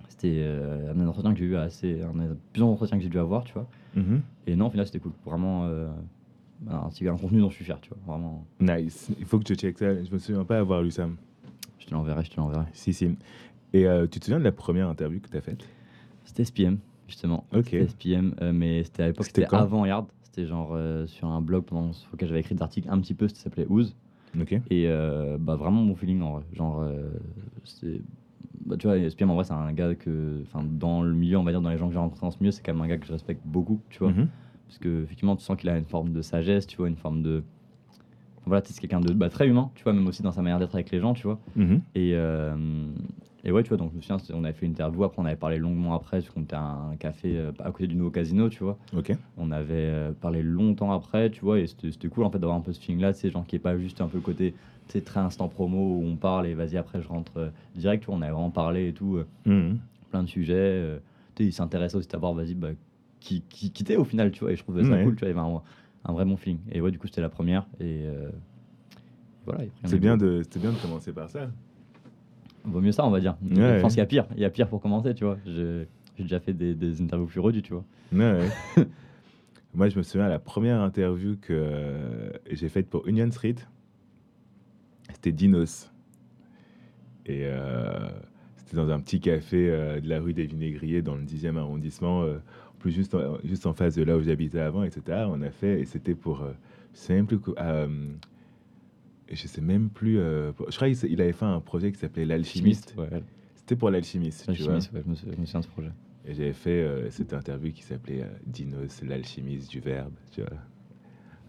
[0.09, 2.01] c'était euh, un entretien que j'ai eu assez.
[2.01, 2.13] Un,
[2.51, 3.67] plusieurs entretiens que j'ai dû avoir, tu vois.
[3.95, 4.21] Mhm.
[4.47, 5.11] Et non, au final, c'était cool.
[5.25, 5.87] Vraiment, euh,
[6.69, 7.97] un, un contenu dont je suis fier, tu vois.
[8.15, 9.09] Vraiment, Nice.
[9.19, 10.01] Il faut que tu check ça.
[10.03, 11.07] Je me souviens pas avoir lu ça.
[11.83, 12.65] Je te l'enverrai, je te l'enverrai.
[12.73, 13.09] Si, si.
[13.73, 15.67] Et euh, tu te souviens de la première interview que tu as faite?
[16.23, 17.45] C'était SPM, justement.
[17.53, 17.65] Ok.
[17.65, 20.07] C'était SPM, euh, mais c'était à l'époque, C'était avant Yard.
[20.21, 23.27] C'était genre euh, sur un blog pendant lequel j'avais écrit des articles un petit peu,
[23.27, 23.95] ça s'appelait Ooze.
[24.39, 24.59] Ok.
[24.71, 24.87] Et
[25.39, 26.43] bah, vraiment mon feeling en vrai.
[26.53, 26.87] Genre,
[27.65, 28.01] c'est.
[28.65, 30.41] Bah, tu vois, SPM en vrai, c'est un gars que.
[30.43, 32.39] Enfin, dans le milieu, on va dire, dans les gens que j'ai rencontrés dans ce
[32.39, 34.11] milieu, c'est quand même un gars que je respecte beaucoup, tu vois.
[34.11, 34.29] Mhm.
[34.67, 37.21] Parce que, effectivement, tu sens qu'il a une forme de sagesse, tu vois, une forme
[37.21, 37.43] de.
[38.45, 40.75] Voilà, c'est quelqu'un de bah, très humain, tu vois, même aussi dans sa manière d'être
[40.75, 41.39] avec les gens, tu vois.
[41.55, 41.81] Mhm.
[41.95, 42.55] Et, euh,
[43.45, 45.25] et ouais, tu vois, donc je me souviens, on avait fait une interview, après on
[45.25, 48.09] avait parlé longuement après, parce qu'on était à un café euh, à côté du nouveau
[48.11, 48.77] casino, tu vois.
[48.95, 49.13] Ok.
[49.37, 52.61] On avait euh, parlé longtemps après, tu vois, et c'était cool en fait d'avoir un
[52.61, 54.51] peu ce feeling-là, sais, genre qui est pas juste un peu le côté,
[54.87, 58.03] tu sais, très instant promo où on parle et vas-y, après je rentre euh, direct,
[58.03, 59.77] tu vois, on avait vraiment parlé et tout, Mhm.
[60.11, 60.99] plein de sujets.
[61.35, 62.69] tu sais, il s'intéressait aussi à voir, vas-y, bah,
[63.19, 65.29] qui, qui, qui t'es au final, tu vois, et je trouvais ça cool, tu vois,
[65.29, 65.61] il y avait un,
[66.05, 66.59] un vrai bon feeling.
[66.71, 68.29] Et ouais, du coup, c'était la première, et euh,
[69.45, 69.63] voilà.
[69.85, 71.49] C'est est bien, de, bien de commencer par ça.
[72.65, 73.35] Vaut mieux ça, on va dire.
[73.41, 73.81] Ouais, je ouais.
[73.81, 74.25] pense qu'il y a pire.
[74.35, 75.37] Il y a pire pour commencer, tu vois.
[75.45, 75.87] J'ai
[76.17, 77.83] déjà fait des, des interviews plus rudes, tu vois.
[78.13, 78.47] Ouais.
[79.75, 83.55] Moi, je me souviens, la première interview que euh, j'ai faite pour Union Street,
[85.13, 85.91] c'était Dinos.
[87.25, 88.09] Et euh,
[88.57, 92.23] c'était dans un petit café euh, de la rue des Vinaigriers, dans le 10e arrondissement,
[92.23, 95.25] euh, en plus juste en, juste en face de là où j'habitais avant, etc.
[95.29, 96.51] On a fait, et c'était pour, euh,
[96.93, 97.87] je sais même plus, quoi- euh,
[99.31, 102.25] je sais même plus, euh, pour- je crois qu'il avait fait un projet qui s'appelait
[102.25, 102.93] L'Alchimiste.
[102.97, 103.23] Ouais.
[103.55, 104.73] C'était pour L'Alchimiste, tu vois.
[104.73, 105.91] Alchimiste, ouais, je, me, souviens de ce projet.
[106.25, 110.51] Et j'avais fait euh, cette interview qui s'appelait euh, Dinos, l'alchimiste du verbe, tu vois,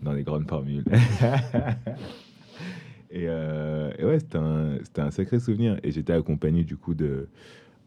[0.03, 0.85] dans les grandes formules.
[3.11, 5.81] et, euh, et ouais, c'était un, un sacré souvenir.
[5.83, 7.27] Et j'étais accompagné du coup d'un,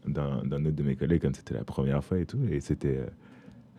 [0.06, 2.40] d'un autre de mes collègues, comme c'était la première fois et tout.
[2.50, 3.06] Et c'était, euh,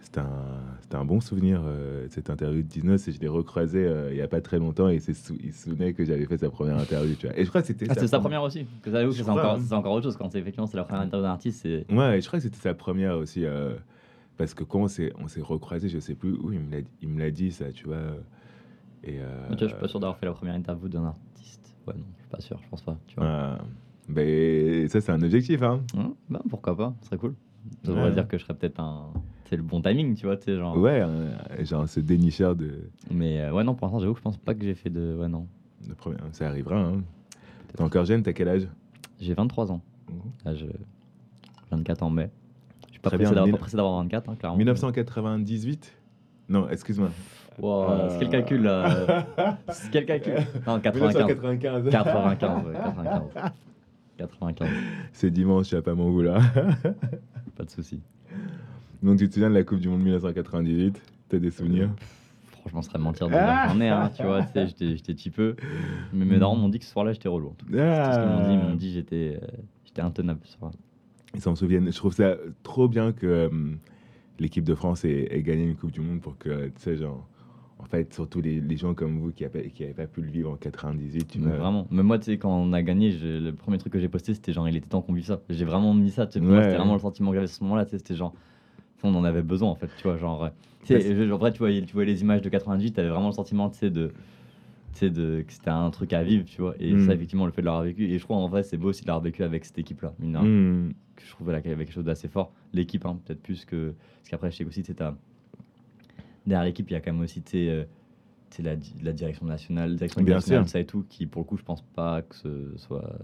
[0.02, 3.08] c'était, un, un bon souvenir, euh, cette interview de Dinos.
[3.08, 4.90] Et je l'ai recroisé euh, il n'y a pas très longtemps.
[4.90, 7.38] Et il, sou- il se souvenait que j'avais fait sa première interview, tu vois.
[7.38, 8.66] Et je crois que c'était Ah, c'est sa première aussi.
[8.82, 9.60] Que ça, c'est, encore, hein.
[9.66, 11.66] c'est encore autre chose quand c'est effectivement c'est la première interview d'un artiste.
[11.66, 13.46] Ouais, je crois que c'était sa première aussi.
[13.46, 13.76] euh,
[14.38, 16.60] parce que quand on s'est, recroisés, je sais plus où il
[17.10, 17.98] me l'a, dit, ça, tu vois.
[19.04, 21.04] Et, euh, Moi, tu vois, je suis pas sûr d'avoir fait la première interview d'un
[21.06, 21.76] artiste.
[21.86, 22.98] Ouais, non, je suis pas sûr, je pense pas.
[23.08, 23.58] Tu vois.
[24.08, 25.82] ben, ça, c'est un objectif, hein.
[26.30, 27.36] Bah, pourquoi pas, ce serait cool.
[27.84, 27.98] Ça Ouais.
[27.98, 29.12] voudrait dire que je serais peut-être un.
[29.50, 30.78] C'est le bon timing, tu vois, tu sais, genre.
[30.78, 32.70] Ouais, un- genre ce dénicheur de,
[33.12, 35.18] Mais euh, ouais, non, pour l'instant, j'avoue que je pense pas que j'ai fait de.
[35.20, 35.48] Ouais, non.
[35.88, 36.20] de première.
[36.34, 37.02] Ça arrivera, hein.
[37.76, 38.68] T'es encore jeune, t'as quel âge?
[39.20, 39.82] J'ai 23 ans.
[40.10, 40.20] Mhm.
[40.46, 40.66] Là, je...
[41.72, 42.30] 24 en mai.
[42.88, 44.58] Je suis pas pressé d'avoir, mille- pas pressé d'avoir 24, hein, clairement.
[44.58, 45.94] 1998
[46.50, 47.10] Non, excuse-moi.
[47.60, 48.10] Wow, Euh.
[48.10, 49.26] c'est quel calcul là?
[49.70, 50.34] C'est quel calcul?
[50.68, 51.16] Non, 95.
[51.16, 51.90] 1995.
[51.92, 53.52] 95, ouais, 95.
[54.18, 54.70] 95,
[55.14, 56.42] C'est dimanche, tu vas pas m'en vouloir.
[57.56, 58.00] pas de souci.
[59.02, 61.90] Donc, tu te souviens de la Coupe du Monde 1998 T'as des souvenirs?
[62.62, 65.30] Franchement, ce serait mentir de j'en ai, hein, tu vois, tu sais, j'étais, j'étais petit
[65.30, 65.56] peu.
[66.12, 67.54] Mais mes darons m'ont dit que ce soir-là, j'étais relou.
[67.70, 69.48] C'est ce qu'ils m'ont dit, ils m'ont dit que j'étais, euh,
[69.86, 70.72] j'étais intenable ce soir.
[71.36, 71.92] Ils s'en souviennent.
[71.92, 73.50] Je trouve ça trop bien que euh,
[74.40, 77.28] l'équipe de France ait, ait gagné une Coupe du Monde pour que, tu sais, genre,
[77.78, 80.52] en fait, surtout les, les gens comme vous qui n'avaient qui pas pu le vivre
[80.52, 81.58] en 98, tu Mais vois.
[81.58, 81.88] vraiment.
[81.92, 84.34] Mais moi, tu sais, quand on a gagné, je- le premier truc que j'ai posté,
[84.34, 85.42] c'était genre, il était temps qu'on vive ça.
[85.50, 86.26] J'ai vraiment mis ça.
[86.28, 87.86] Tu sais, moi, c'était vraiment le sentiment que j'avais à ce moment-là.
[87.86, 88.34] tu sais, C'était genre,
[89.04, 90.44] on en avait besoin en fait, tu vois, genre.
[90.46, 90.50] euh,
[90.84, 93.34] tu sais, Bah, en vrai, tu tu voyais les images de 98, t'avais vraiment le
[93.34, 94.12] sentiment, tu sais, de.
[94.94, 96.74] Tu sais, de, que c'était un truc à vivre, tu vois.
[96.80, 97.06] Et Mm.
[97.06, 98.06] ça, effectivement, le fait de l'avoir vécu.
[98.10, 100.14] Et je trouve, en vrai, c'est beau aussi de l'avoir vécu avec cette équipe-là.
[100.20, 100.94] mine de rien Hmm.
[101.16, 102.52] que je trouvais là qu'il y avait quelque chose d'assez fort.
[102.74, 103.94] L'équipe, hein, peut-être plus que.
[104.18, 105.16] Parce qu'après, je sais qu'aussi, c'est à.
[106.48, 107.84] Derrière l'équipe, il y a quand même aussi, tu sais, euh,
[108.50, 111.44] tu sais, la, di- la direction nationale, direction Bien nationale, ça et tout, qui, pour
[111.44, 113.20] le coup, je pense pas que ce soit.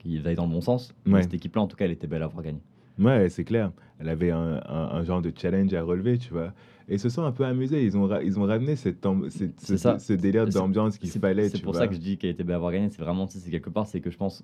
[0.00, 0.88] Qu'ils aillent dans le bon sens.
[1.06, 1.12] Ouais.
[1.12, 2.60] Mais cette équipe-là, en tout cas, elle était belle à avoir gagné.
[2.98, 3.72] Ouais, c'est clair.
[3.98, 6.52] Elle avait un, un- un genre de challenge à relever, tu vois.
[6.88, 7.84] Et ils se sont un peu amusés.
[7.84, 9.98] Ils ont, ra- ils ont ramené cette, amb- cette- ce, C'est ça.
[9.98, 11.82] ce délire C'est- d'ambiance qu'il C'est- fallait, C'est tu pour vois.
[11.82, 12.88] ça que je dis qu'elle était belle à avoir gagné.
[12.90, 14.42] C'est vraiment, tu sais, c'est quelque part, c'est que je pense.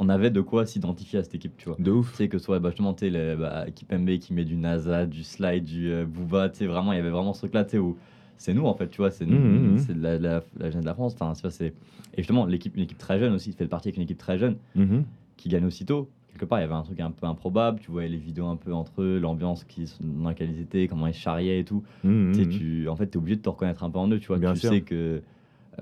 [0.00, 1.76] On avait de quoi s'identifier à cette équipe, tu vois.
[1.78, 2.10] De ouf.
[2.12, 4.56] Tu sais, que ce soit bah, justement, tu sais, le- bah, Kipembe qui met du
[4.56, 7.64] NASA, du slide, du euh, Booba, tu sais, vraiment, il y avait vraiment ce truc-là,
[7.64, 7.96] tu sais, où
[8.36, 9.78] c'est nous, en fait, tu vois, c'est nous, Mhm, mhm.
[9.78, 11.14] c'est de la, la, la jeune de la France.
[11.18, 11.66] Enfin, tu vois, c'est...
[12.14, 14.56] Et justement, l'équipe, une équipe très jeune aussi, fait partie avec une équipe très jeune
[14.76, 15.04] Mhm.
[15.36, 16.08] qui gagne aussitôt.
[16.32, 18.56] Quelque part, il y avait un truc un peu improbable, tu voyais les vidéos un
[18.56, 21.82] peu entre eux, l'ambiance qui, dans laquelle ils étaient, comment ils charriaient et tout.
[22.02, 22.48] Tu sais, mhm.
[22.48, 24.38] tu, en fait, tu es obligé de te reconnaître un peu en eux, tu vois.
[24.38, 24.70] Bien tu sûr.
[24.70, 25.20] sais que, euh,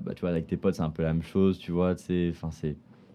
[0.01, 2.33] bah, tu vois, avec tes potes, c'est un peu la même chose, tu vois, c'est.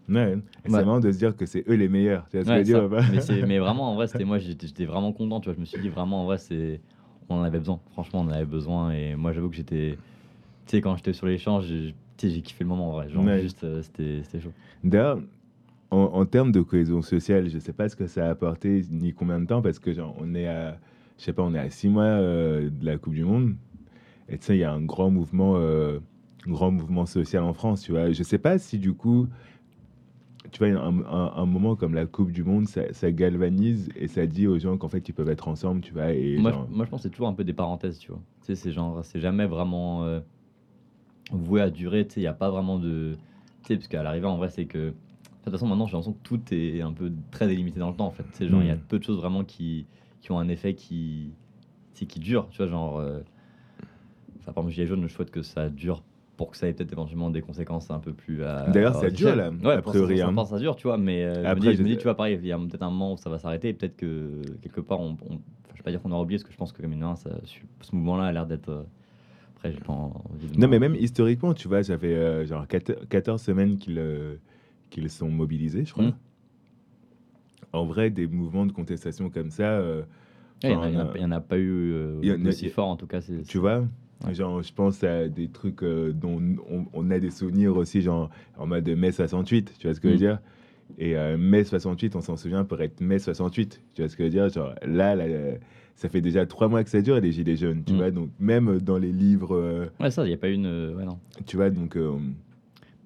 [0.08, 0.38] Ouais.
[0.64, 0.84] C'est Ouais.
[0.84, 2.28] marrant de se dire que c'est eux les meilleurs.
[2.30, 2.88] Tu vois ce que Ouais, je veux ça.
[2.88, 3.46] dire ou pas?
[3.46, 5.54] Mais, vraiment, en vrai, c'était moi, j'étais vraiment content, tu vois.
[5.54, 6.80] Je me suis dit, vraiment, en vrai, c'est.
[7.28, 7.80] On en avait besoin.
[7.92, 8.90] Franchement, on en avait besoin.
[8.92, 9.96] Et moi, j'avoue que j'étais.
[10.66, 13.08] Tu sais, quand j'étais sur l'échange, j'ai kiffé le moment, en vrai.
[13.08, 13.40] Genre, Ouais.
[13.40, 14.52] juste, euh, c'était chaud.
[14.84, 15.20] D'ailleurs,
[15.92, 19.12] en, en termes de cohésion sociale, je sais pas ce que ça a apporté ni
[19.12, 20.78] combien de temps parce que genre, on est à,
[21.18, 23.54] je sais pas, on est à six mois euh, de la Coupe du Monde.
[24.28, 25.98] Et tu sais, il y a un grand mouvement, euh,
[26.46, 28.10] grand mouvement social en France, tu vois.
[28.10, 29.26] Je sais pas si du coup,
[30.50, 34.08] tu vois, un, un- un moment comme la Coupe du Monde, ça, ça galvanise et
[34.08, 36.12] ça dit aux gens qu'en fait, ils peuvent être ensemble, tu vois.
[36.12, 38.10] Et Moi, genre- je, moi, je pense que c'est toujours un peu des parenthèses, tu
[38.10, 38.20] vois.
[38.40, 40.20] Tu sais, c'est genre, c'est jamais vraiment euh,
[41.30, 43.14] voué à durer, tu sais, il n'y a pas vraiment de.
[43.62, 44.92] Tu sais, parce qu'à l'arrivée, en vrai, c'est que.
[45.42, 47.96] De toute façon, maintenant, j'ai l'impression que tout est un peu très délimité dans le
[47.96, 48.24] temps, en fait.
[48.32, 48.80] Sais, genre, il y a Mm.
[48.88, 49.86] peu de choses vraiment qui,
[50.20, 51.30] qui ont un effet qui.
[51.94, 52.98] Qui dure, tu vois, genre.
[52.98, 53.20] euh,
[54.40, 56.02] Enfin, par exemple, Gilet jaune, je souhaite que ça dure
[56.36, 58.42] pour que ça ait peut-être éventuellement des conséquences un peu plus.
[58.42, 60.32] à- D'ailleurs, ça dure, là, Ouais, a priori, l'instant, hein.
[60.36, 61.92] l'instant, ça dure, tu vois, mais euh, je, Après, me dis, je je me dis,
[61.94, 63.72] sais- tu vois, pareil, il y a peut-être un moment où ça va s'arrêter, et
[63.72, 65.38] peut-être que quelque part, on, on-
[65.72, 67.30] je vais pas dire qu'on aura oublié, parce que je pense que comme une ça,
[67.44, 68.68] ce mouvement-là a l'air d'être.
[68.70, 68.82] euh,
[69.54, 70.58] Après, j'ai pas envie de.
[70.58, 74.36] Non, mais même historiquement, tu vois, j'avais euh, genre 14 14 semaines qu'ils euh,
[74.92, 76.04] qu'ils sont mobilisés, je crois.
[76.04, 76.14] Mm.
[77.72, 80.02] En vrai, des mouvements de contestation comme ça, euh,
[80.62, 83.20] Il y en en en a pas eu euh, aussi fort, en tout cas.
[83.48, 83.84] tu vois
[84.24, 84.34] Ouais.
[84.34, 88.30] Genre, je pense à des trucs euh, dont on, on a des souvenirs aussi, genre
[88.56, 90.38] en mode mai 68, tu vois ce que je veux dire?
[90.98, 94.22] Et euh, mai 68, on s'en souvient pour être mai 68, tu vois ce que
[94.22, 94.48] je veux dire?
[94.48, 95.56] Genre là, là, euh,
[95.96, 97.96] ça fait déjà trois mois que ça dure, les Gilets jaunes, tu Mm.
[97.96, 98.10] vois?
[98.12, 100.66] Donc, même dans les livres, euh, Ouais, ça, il n'y a pas une.
[100.66, 101.18] euh, Ouais, non.
[101.46, 101.96] tu vois, donc.
[101.96, 102.12] euh,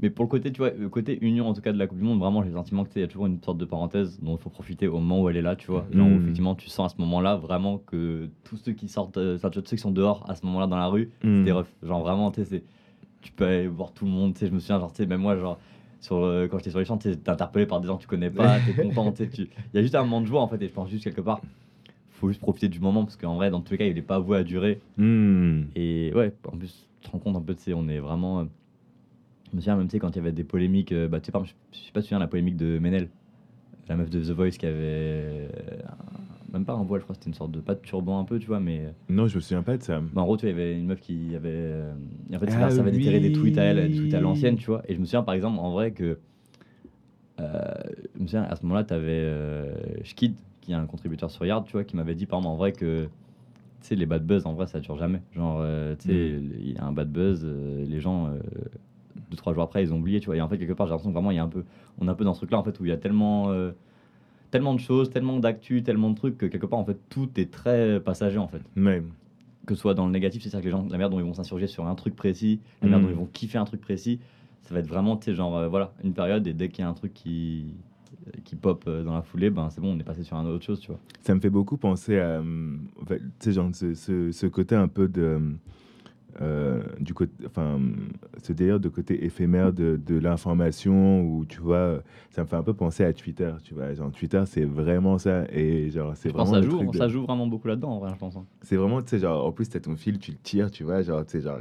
[0.00, 1.96] Mais pour le côté, tu vois, le côté union en tout cas de la Coupe
[1.98, 3.56] du Monde, vraiment, j'ai le sentiment que tu sais, il y a toujours une sorte
[3.56, 5.86] de parenthèse dont il faut profiter au moment où elle est là, tu vois.
[5.90, 6.22] Genre, où, Mm.
[6.22, 9.76] effectivement, tu sens à ce moment-là vraiment que tous ceux qui sortent, euh, tous ceux
[9.76, 11.38] qui sont dehors à ce moment-là dans la rue, mm.
[11.38, 11.74] c'est des refs.
[11.82, 12.62] Genre, vraiment, tu sais,
[13.22, 15.06] tu peux aller voir tout le monde, tu sais, je me souviens, genre, tu sais,
[15.06, 15.58] même moi, genre,
[16.00, 18.30] sur, euh, quand j'étais sur les champs, t'es interpellé par des gens que tu connais
[18.30, 20.68] pas, t'es content, tu il y a juste un moment de joie en fait, et
[20.68, 21.40] je pense juste quelque part,
[22.10, 24.18] faut juste profiter du moment parce qu'en vrai, dans tous les cas, il est pas
[24.18, 24.78] voué à durer.
[24.98, 25.62] Mm.
[25.74, 28.40] Et ouais, en plus, tu te rends compte un peu, tu sais, on est vraiment.
[28.40, 28.44] euh,
[29.50, 31.26] Je me souviens même, tu sais, quand il y avait des polémiques, euh, bah, tu
[31.26, 33.08] sais, par exemple, je sais pas si tu souviens la polémique de Menel,
[33.88, 34.74] la meuf de The Voice qui avait.
[34.80, 35.48] euh,
[35.88, 37.60] un- même pas un voile, je crois, c'était une sorte de.
[37.60, 38.80] Pas de turban un peu, tu vois, mais.
[38.86, 40.00] euh, Non, je me souviens pas de ça.
[40.00, 41.72] bah, en gros, tu vois, il y avait une meuf qui avait.
[42.34, 43.96] en fait, Ah ça, ça va déterrer des tweets à elle, des oui.
[44.00, 44.82] tweets à l'ancienne, tu vois.
[44.88, 46.18] Et je me souviens, par exemple, en vrai, que.
[47.40, 47.74] euh,
[48.16, 51.44] je me souviens, à ce moment-là, tu avais euh, Schkid, qui est un contributeur sur
[51.44, 53.04] Yard, tu vois, qui m'avait dit, par exemple, en vrai, que.
[53.82, 55.20] Tu sais, les bad buzz, en vrai, ça dure jamais.
[55.32, 56.50] Genre, euh, tu sais, Mm.
[56.60, 58.28] il y a un bad buzz, les gens.
[59.26, 60.36] Euh, deux, trois jours après, ils ont oublié, tu vois.
[60.36, 61.64] Et en fait, quelque part, j'ai l'impression que vraiment, il y a un peu.
[61.98, 63.50] On est un peu dans ce truc-là, en fait, où il y a tellement.
[63.50, 63.72] euh,
[64.52, 67.50] tellement de choses, tellement d'actu, tellement de trucs que quelque part, en fait, tout est
[67.50, 69.02] très passager, en fait Mais,
[69.66, 71.34] que ce soit dans le négatif, c'est-à-dire que les gens, la manière dont ils vont
[71.34, 72.90] s'insurger sur un truc précis, la Mm.
[72.90, 74.20] manière dont ils vont kiffer un truc précis,
[74.62, 76.86] ça va être vraiment, tu sais, genre, euh, voilà, une période, et dès qu'il y
[76.86, 77.74] a un truc qui,
[78.44, 80.64] qui pop euh, dans la foulée, ben c'est bon, on est passé sur un autre
[80.64, 81.00] chose, tu vois.
[81.22, 84.46] ça me fait beaucoup penser à, euh, en fait, tu sais, genre, ce, ce, ce
[84.46, 85.40] côté un peu de.
[86.42, 87.80] Euh, du côté, enfin,
[88.42, 92.62] ce délire de côté éphémère de, de l'information où tu vois, ça me fait un
[92.62, 96.44] peu penser à Twitter, tu vois, genre Twitter c'est vraiment ça et genre c'est vraiment
[96.52, 98.36] ça joue, de- ça joue vraiment beaucoup là-dedans, en vrai, je pense.
[98.36, 98.44] hein.
[98.62, 101.00] c'est vraiment, tu sais, genre, en plus, t'as ton fil, tu le tires, tu vois,
[101.02, 101.60] genre, tu sais, genre,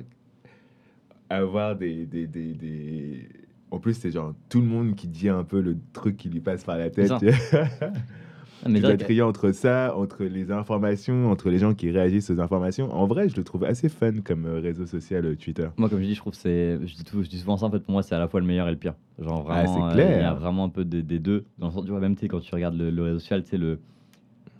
[1.29, 3.29] avoir des, des, des, des-
[3.71, 6.39] En plus, c'est genre tout le monde qui dit un peu le truc qui lui
[6.39, 7.09] passe par la tête.
[8.65, 12.31] Ah, mais c'est dois trier entre ça, entre les informations, entre les gens qui réagissent
[12.31, 12.91] aux informations.
[12.93, 15.67] En vrai, je le trouve assez fun comme euh, réseau social euh, Twitter.
[15.77, 16.79] moi, comme je dis, je trouve c'est.
[16.85, 18.39] Je dis, tout- je dis souvent ça, en fait, pour moi, c'est à la fois
[18.39, 18.95] le meilleur et le pire.
[19.19, 20.31] Genre, Ah, vraiment, c'est euh, il y clair.
[20.31, 21.45] a vraiment un peu des, des deux.
[21.59, 23.57] Dans le sens, tu vois, même, quand tu regardes le, le réseau social, tu sais,
[23.57, 23.79] le.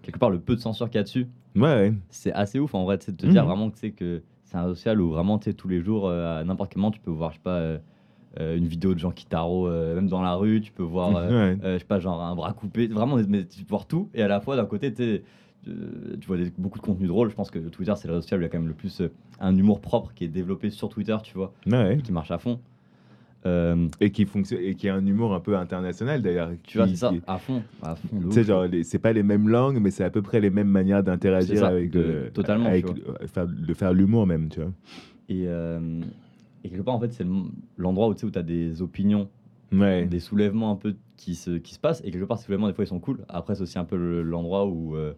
[0.04, 1.94] quelque part, le peu de censure qu'il y a dessus, Ouais, ouais.
[2.10, 3.48] c'est assez ouf en vrai, sais, de te dire Mhm.
[3.50, 6.44] vraiment que, sais, que c'est un social où vraiment, tu tous les jours, euh, à
[6.44, 7.80] n'importe quel moment, tu peux voir, je sais pas, euh,
[8.39, 11.15] euh, une vidéo de gens qui tarot, euh, même dans la rue, tu peux voir,
[11.15, 11.58] euh, Ouais.
[11.63, 14.21] euh, je sais pas, genre un bras coupé, vraiment, mais tu peux voir tout, et
[14.21, 15.21] à la fois, d'un côté, tu
[16.28, 17.30] vois des- beaucoup de contenu drôle.
[17.30, 18.74] Je pense que Twitter, c'est le réseau social où il y a quand même le
[18.74, 19.02] plus
[19.39, 22.60] un humour propre qui est développé sur Twitter, tu vois, Ouais, qui marche à fond.
[23.45, 26.50] Euh, Et qui fonctionne et qui a un humour un peu international d'ailleurs.
[26.63, 28.19] tu vois, c'est ça, qui- à fond, à fond.
[28.19, 30.67] Tu sais, genre, c'est pas les mêmes langues, mais c'est à peu près les mêmes
[30.67, 31.91] manières d'interagir avec.
[31.91, 34.71] de- totalement, Avec, tu faire, de faire l'humour même, tu vois.
[35.30, 36.02] Et, euh,
[36.65, 37.43] et quelque part, en fait, c'est le-
[37.78, 39.30] l'endroit où tu as des opinions,
[39.71, 40.06] Ouais.
[40.06, 42.01] des soulèvements un peu qui se, qui se passent.
[42.06, 43.19] Et quelque part, ces soulèvements, des fois, ils sont cool.
[43.30, 45.13] Après, c'est aussi un peu le- l'endroit où, euh,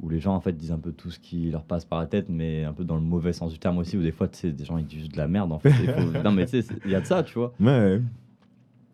[0.00, 2.06] où les gens, en fait, disent un peu tout ce qui leur passe par la
[2.06, 4.38] tête, mais un peu dans le mauvais sens du terme aussi, où des fois, tu
[4.38, 5.70] sais, des gens, ils disent de la merde, en fait.
[5.70, 7.52] Faut- non, mais tu sais, il y a de ça, tu vois.
[7.60, 8.00] Ouais.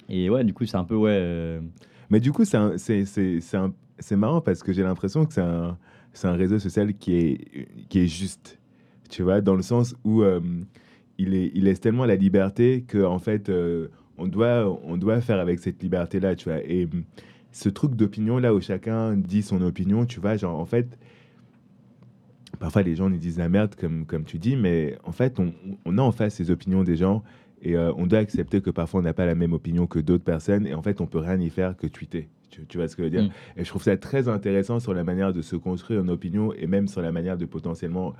[0.09, 1.11] Et ouais, du coup, c'est un peu, ouais.
[1.13, 1.61] euh,
[2.11, 5.77] Mais du coup, c'est marrant parce que j'ai l'impression que c'est un,
[6.25, 8.59] un réseau social qui est, qui est juste.
[9.11, 10.41] Tu vois, dans le sens où euh,
[11.19, 15.21] il, est, il laisse tellement la liberté que en fait, euh, on, doit, on doit
[15.21, 16.63] faire avec cette liberté-là, tu vois.
[16.65, 17.05] Et hum,
[17.53, 20.99] ce truc d'opinion là où chacun dit son opinion, tu vois, genre en fait,
[22.59, 25.53] parfois les gens nous disent la merde comme, comme tu dis, mais en fait, on,
[25.85, 27.23] on a en face ces opinions des gens
[27.63, 30.25] et euh, on doit accepter que parfois on n'a pas la même opinion que d'autres
[30.25, 32.29] personnes et en fait, on peut rien y faire que tweeter.
[32.51, 33.25] Tu, tu vois ce que je veux dire?
[33.25, 33.61] Mm.
[33.61, 36.67] Et je trouve ça très intéressant sur la manière de se construire une opinion et
[36.67, 38.15] même sur la manière de potentiellement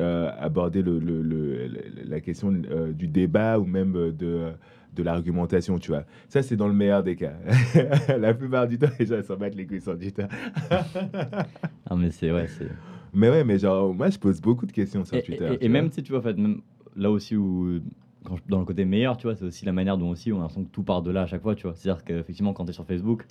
[0.00, 4.50] euh, aborder le, le- le- le- la question euh, du débat ou même euh, de,
[4.94, 6.04] de l'argumentation, tu vois.
[6.28, 7.32] Ça, c'est dans le meilleur des cas.
[8.18, 10.26] la plupart du temps, les gens s'en battent les couilles sur Twitter.
[11.88, 12.68] Ah, mais c'est, ouais, c'est.
[13.14, 15.56] Mais ouais, mais genre, moi, je pose beaucoup de questions sur Et, Twitter.
[15.60, 16.60] et- et même, tu sais, tu vois, en fait, même
[16.96, 17.80] là aussi où,
[18.24, 20.36] quand je- dans le côté meilleur, tu vois, c'est aussi la manière dont aussi on
[20.36, 21.74] a l'impression que tout part de là à chaque fois, tu vois.
[21.74, 23.24] C'est-à-dire qu'effectivement, quand tu es sur Facebook,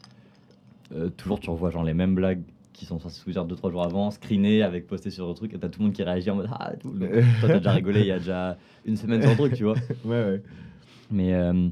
[0.93, 2.41] euh, toujours tu revois genre les mêmes blagues
[2.77, 5.67] qui sont sur Twitter 2-3 jours avant, screenées avec postées sur le truc, et t'as
[5.67, 6.91] tout le monde qui réagit en mode Ah, tout.
[6.91, 7.09] Donc,
[7.39, 9.73] toi, t'as déjà rigolé il y a déjà une semaine sur le truc, tu vois.
[10.05, 10.41] Ouais, ouais.
[11.11, 11.69] Mais, euh,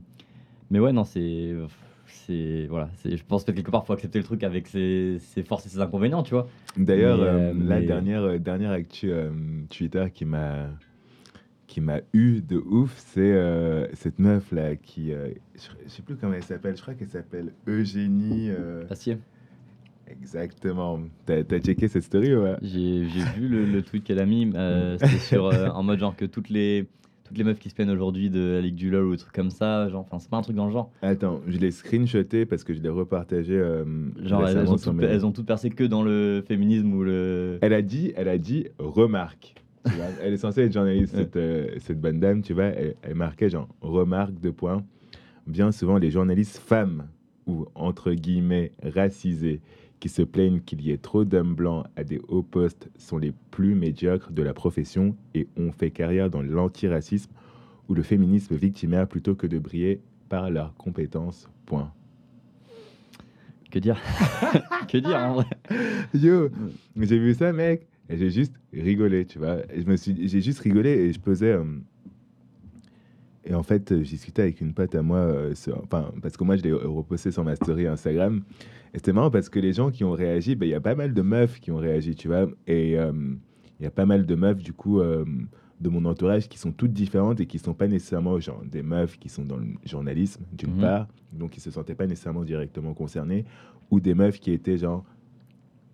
[0.71, 1.53] mais ouais, non, c'est.
[2.07, 5.43] c'est voilà, c'est- je pense que quelque part, faut accepter le truc avec ses, ses
[5.43, 6.47] forces et ses inconvénients, tu vois.
[6.77, 9.29] D'ailleurs, Mais, euh, euh, la mais- dernière, euh, dernière actu euh,
[9.69, 10.69] Twitter qui m'a
[11.67, 16.01] qui m'a eu de ouf, c'est euh, cette meuf là qui, euh, je, je sais
[16.03, 18.49] plus comment elle s'appelle, je crois qu'elle s'appelle Eugénie.
[18.49, 19.17] euh, Passier.
[20.09, 20.99] Exactement.
[21.25, 22.57] T'as as checké cette story ou pas?
[22.61, 23.03] J'ai
[23.35, 24.51] vu le, le tweet qu'elle a mis.
[24.55, 26.87] euh, C'était sur euh, en mode genre que toutes les
[27.23, 29.33] toutes les meufs qui se plaignent aujourd'hui de la Ligue du LoL ou des trucs
[29.33, 30.91] comme ça, genre, enfin c'est pas un truc dans le genre.
[31.01, 33.55] Attends, je l'ai screenshoté parce que je l'ai repartagé.
[33.57, 33.83] euh,
[34.23, 37.57] Genre elles, ont toutes, elles ont toutes percé que dans le féminisme ou le.
[37.61, 39.55] Elle a dit, elle a dit remarque.
[40.21, 41.21] elle est censée être journaliste, Ouais.
[41.21, 42.65] cette, euh, cette bonne dame, tu vois.
[42.65, 44.83] Elle, elle marquait genre remarque de points.
[45.47, 47.07] Bien souvent, les journalistes femmes
[47.47, 49.61] ou entre guillemets racisés
[50.05, 53.33] qui se plaignent qu'il y ait trop d'hommes blancs à des hauts postes sont les
[53.49, 57.31] plus médiocres de la profession et ont fait carrière dans l'antiracisme
[57.89, 61.49] ou le féminisme victimaire plutôt que de briller par leurs compétences.
[61.65, 61.91] Point.
[63.71, 63.97] Que dire?
[64.87, 65.47] Que dire en vrai?
[66.13, 66.49] Yo,
[66.95, 69.57] j'ai vu ça, mec, et j'ai juste rigolé, tu vois.
[69.73, 71.53] Et je me suis, j'ai juste rigolé et je posais.
[71.53, 71.63] euh,
[73.43, 76.43] et en fait, j'ai discuté avec une pote à moi, euh, sur- enfin, parce que
[76.43, 78.43] moi, je l'ai reposté sur ma story Instagram.
[78.95, 80.95] Et c'était marrant parce que les gens qui ont réagi, ben, il y a pas
[80.95, 82.47] mal de meufs qui ont réagi, tu vois.
[82.65, 83.11] Et euh,
[83.79, 85.25] il y a pas mal de meufs, du coup, euh,
[85.81, 89.19] de mon entourage qui sont toutes différentes et qui sont pas nécessairement genre, des meufs
[89.19, 90.79] qui sont dans le journalisme, d'une Mhm.
[90.79, 93.43] part, donc qui se sentaient pas nécessairement directement concernées,
[93.91, 95.03] ou des meufs qui étaient genre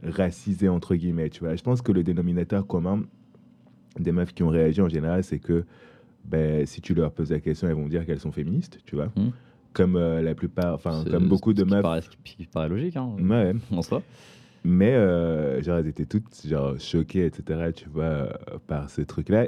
[0.03, 1.55] racisées, entre guillemets, tu vois.
[1.55, 3.01] Je pense que le dénominateur commun
[3.99, 5.65] des meufs qui ont réagi en général, c'est que
[6.23, 9.11] ben, si tu leur poses la question, elles vont dire qu'elles sont féministes, tu vois.
[9.15, 9.31] Mhm.
[9.73, 11.81] Comme euh, la plupart, enfin, comme beaucoup de meufs.
[11.81, 13.53] paraît- ce qui, paraît logique, hein, Ouais.
[13.71, 14.01] en soi.
[14.63, 18.29] Mais euh, genre, elles étaient toutes genre, choquées, etc., tu vois,
[18.67, 19.47] par ce truc-là.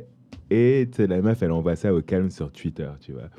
[0.50, 3.30] Et la meuf, elle envoie ça au calme sur Twitter, tu vois.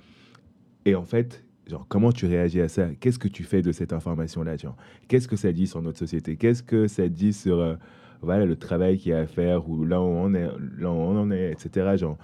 [0.84, 2.88] Et en fait, genre, comment tu réagis à ça?
[3.00, 4.76] Qu'est-ce que tu fais de cette information-là genre
[5.08, 6.36] Qu'est-ce que ça dit sur notre société?
[6.36, 7.74] Qu'est-ce que ça dit sur euh,
[8.20, 10.94] voilà, le travail qu'il y a à faire ou là où on, est, là où
[10.94, 11.96] on en est, etc.
[11.96, 12.18] Genre,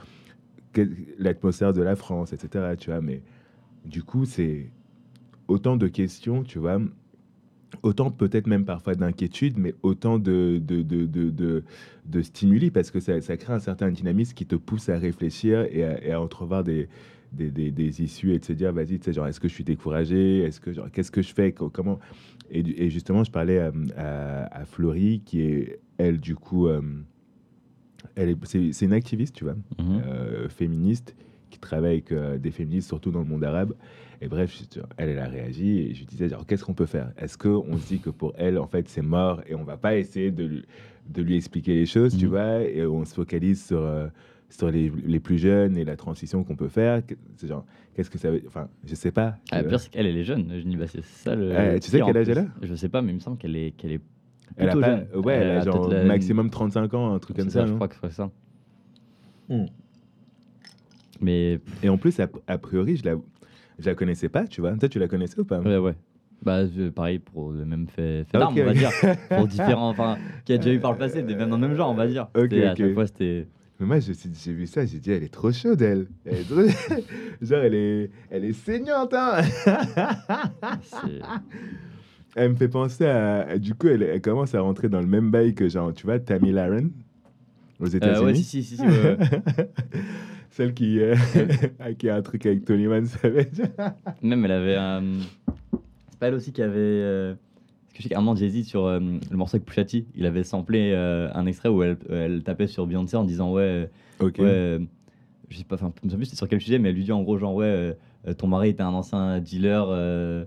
[1.18, 3.01] l'atmosphère de la France, etc., tu vois?
[3.01, 3.23] Mais
[3.85, 4.71] du coup, c'est
[5.49, 6.81] autant de questions, tu vois,
[7.83, 11.64] autant peut-être même parfois d'inquiétude, mais autant de, de, de, de,
[12.07, 15.66] de, stimuli, parce que ça, ça crée un certain dynamisme qui te pousse à réfléchir
[15.71, 16.88] et à, et à entrevoir des,
[17.33, 19.55] des, des, des issues et de se dire, vas-y, tu sais, genre, est-ce que je
[19.55, 20.40] suis découragé?
[20.40, 21.53] Est-ce que, genre, qu'est-ce que je fais?
[21.53, 21.99] Co- Comment?
[22.51, 26.81] Et, justement, je parlais à, à, à Florie, qui est, elle, du coup, euh,
[28.16, 30.03] elle est, c'est, c'est une activiste, tu vois, Mhm.
[30.05, 31.14] euh, féministe
[31.51, 33.75] qui travaille avec euh, des féministes, surtout dans le monde arabe.
[34.23, 36.87] Et bref, je- elle, elle a réagi et je lui disais, genre, qu'est-ce qu'on peut
[36.87, 37.13] faire?
[37.19, 39.97] Est-ce qu'on se dit que pour elle, en fait, c'est mort et on va pas
[39.97, 40.65] essayer de, lui-
[41.09, 42.31] de lui expliquer les choses, tu Mhm.
[42.31, 44.09] vois, et on se focalise sur, euh,
[44.51, 47.01] sur les, les plus jeunes et la transition qu'on peut faire
[47.37, 49.37] C'est genre, qu'est-ce que ça veut Enfin, je sais pas.
[49.53, 50.53] Ah, le pire, c'est qu'elle, elle est jeune.
[50.55, 51.51] Je dis, bah, c'est ça le.
[51.53, 52.47] Euh, tu sais quel âge elle a?
[52.63, 54.01] Je sais pas, mais il me semble qu'elle est, qu'elle est
[54.57, 55.07] Elle a pas, jeune.
[55.25, 57.65] ouais, elle a genre maximum 35 ans, un truc comme ça.
[57.65, 58.31] je crois que c'est ça.
[59.49, 59.65] Hmm.
[61.21, 63.15] Mais Et en plus, a, a priori, je la,
[63.79, 64.73] je la connaissais pas, tu vois.
[64.77, 65.61] Toi, tu la connaissais ou pas?
[65.61, 65.95] Ouais, ouais.
[66.43, 68.91] Bah, je- pareil pour le même fait, fait Ah, d'armes, on va dire.
[69.29, 69.91] Pour différents.
[69.91, 71.91] Enfin, qu'il y a déjà eu par le passé, mais même dans le même genre,
[71.91, 72.29] on va dire.
[72.35, 73.47] Ok, À chaque fois, c'était.
[73.79, 76.07] Mais moi, j'ai vu ça, j'ai dit, elle est trop chaude, elle.
[76.25, 76.63] Elle est trop-
[77.43, 79.41] genre, elle est, elle est saignante, hein.
[82.37, 83.59] Elle me fait penser à.
[83.59, 86.19] Du coup, elle, elle commence à rentrer dans le même bail que, genre, tu vois,
[86.21, 86.91] Tammy Laren
[87.81, 88.25] aux Euh, États-Unis.
[88.25, 88.77] ouais, si, si, si.
[88.77, 89.17] si, ouais, ouais.
[90.51, 91.15] Celle qui, euh,
[91.99, 93.47] qui a un truc avec Tony Man Savage.
[94.23, 95.03] Même, elle avait un.
[96.11, 96.75] C'est pas elle aussi qui avait.
[96.79, 99.85] euh, Parce que je sais qu'à un moment, Jay-Z, sur euh, le morceau avec Pusha
[99.85, 103.53] T, il avait samplé euh, un extrait où elle, elle tapait sur Beyoncé en disant
[103.53, 103.89] Ouais.
[104.19, 104.39] ok.
[104.39, 104.79] Ouais, euh,
[105.51, 107.23] je sais pas, enfin, je souviens plus sur quel sujet, mais elle lui dit en
[107.23, 107.93] gros, genre, ouais, euh,
[108.29, 110.47] euh, ton mari était un ancien dealer,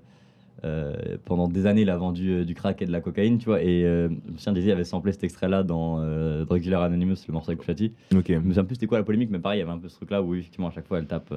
[0.65, 3.45] euh, pendant des années, il a vendu euh, du crack et de la cocaïne, tu
[3.45, 7.51] vois, et euh, souviens, Jay-Z avait samplé cet extrait-là dans euh, Drug Anonymous, le morceau
[7.51, 7.91] avec Pusha T.
[8.15, 8.25] Ok.
[8.27, 9.89] Je me souviens plus c'était quoi la polémique, mais pareil, il y avait un peu
[9.89, 11.33] ce truc-là où, effectivement, à chaque fois, elle tape.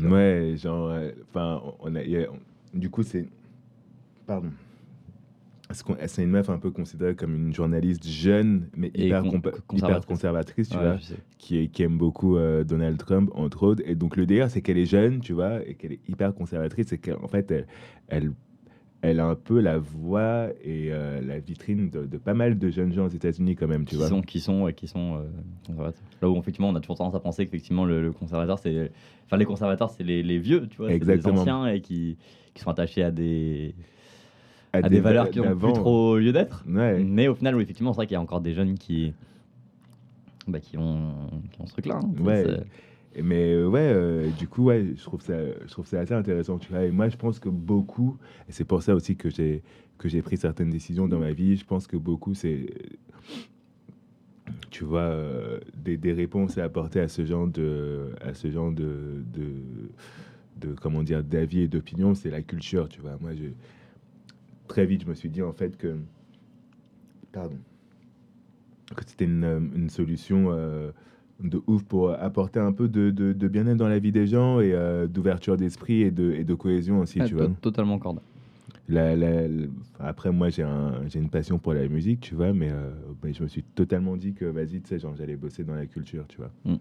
[0.00, 0.92] ouais, genre,
[1.30, 3.26] enfin, on a, on- du coup, c'est,
[4.26, 4.48] pardon,
[6.06, 9.78] c'est une meuf un peu considérée comme une journaliste jeune, mais hyper, con- conservatrice.
[9.78, 10.96] hyper conservatrice, tu Ouais, vois,
[11.38, 13.82] qui, est- qui aime beaucoup Donald Trump, entre autres.
[13.86, 16.92] Et donc, le délire, c'est qu'elle est jeune, tu vois, et qu'elle est hyper conservatrice,
[16.92, 17.66] et qu'en fait, elle,
[18.08, 18.32] elle,
[19.00, 22.68] elle a un peu la voix et euh, la vitrine de, de pas mal de
[22.68, 24.08] jeunes gens aux États-Unis, quand même, tu qui vois.
[24.08, 25.20] sont qui sont et qui sont euh,
[25.66, 26.02] conservateurs.
[26.20, 28.90] Là où effectivement on a toujours tendance à penser qu'effectivement le, le conservateur c'est
[29.26, 32.16] enfin les conservateurs c'est les, les vieux tu vois les anciens et qui,
[32.54, 33.74] qui sont attachés à des
[34.72, 35.72] à, des, valeurs qui ont d'avant.
[35.72, 36.64] plus trop lieu d'être.
[36.68, 37.02] Ouais.
[37.02, 39.12] Mais au final oui effectivement c'est vrai qu'il y a encore des jeunes qui
[40.48, 41.12] bah, qui ont
[41.52, 42.00] qui ont ce truc là.
[42.20, 42.44] Ouais.
[43.16, 45.34] Mais euh, ouais, euh, du coup, ouais, je trouve ça,
[45.66, 46.84] je trouve assez intéressant, tu vois.
[46.84, 48.18] Et moi, je pense que beaucoup,
[48.48, 49.62] et c'est pour ça aussi que j'ai
[49.98, 51.56] que j'ai pris certaines décisions dans ma vie.
[51.56, 52.66] Je pense que beaucoup, c'est,
[54.70, 58.70] tu vois, euh, des, des réponses à apporter à ce genre de, à ce genre
[58.70, 59.24] de,
[60.60, 63.16] de, comment dire, d'avis et d'opinion, c'est la culture, tu vois.
[63.20, 63.46] Moi, je,
[64.68, 65.96] très vite, je me suis dit en fait que,
[67.32, 67.56] pardon,
[68.94, 70.52] que c'était une, une solution.
[71.42, 74.60] De ouf pour apporter un peu de, de, de bien-être dans la vie des gens
[74.60, 77.48] et euh, d'ouverture d'esprit et de, et de cohésion aussi, tu vois.
[77.60, 78.20] Totalement corde.
[78.88, 79.66] La- la- la-
[80.00, 82.90] après, moi, j'ai un, une passion pour la musique, tu vois, mais, euh,
[83.22, 85.86] mais je me suis totalement dit que, vas-y, tu sais, genre, j'allais bosser dans la
[85.86, 86.50] culture, tu vois.
[86.64, 86.76] Mm.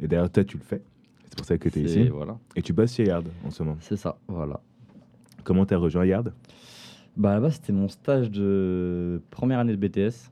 [0.00, 0.80] Et d'ailleurs, toi, tu le fais.
[1.28, 2.08] C'est pour ça que tu es ici.
[2.08, 2.38] Voilà.
[2.56, 3.76] Et tu bosses chez Yard en ce moment.
[3.80, 4.16] C'est ça.
[4.26, 4.60] Voilà.
[5.44, 6.32] Comment tu as rejoint Yard?
[7.16, 10.30] Bah là-bas, c'était mon stage de première année de BTS.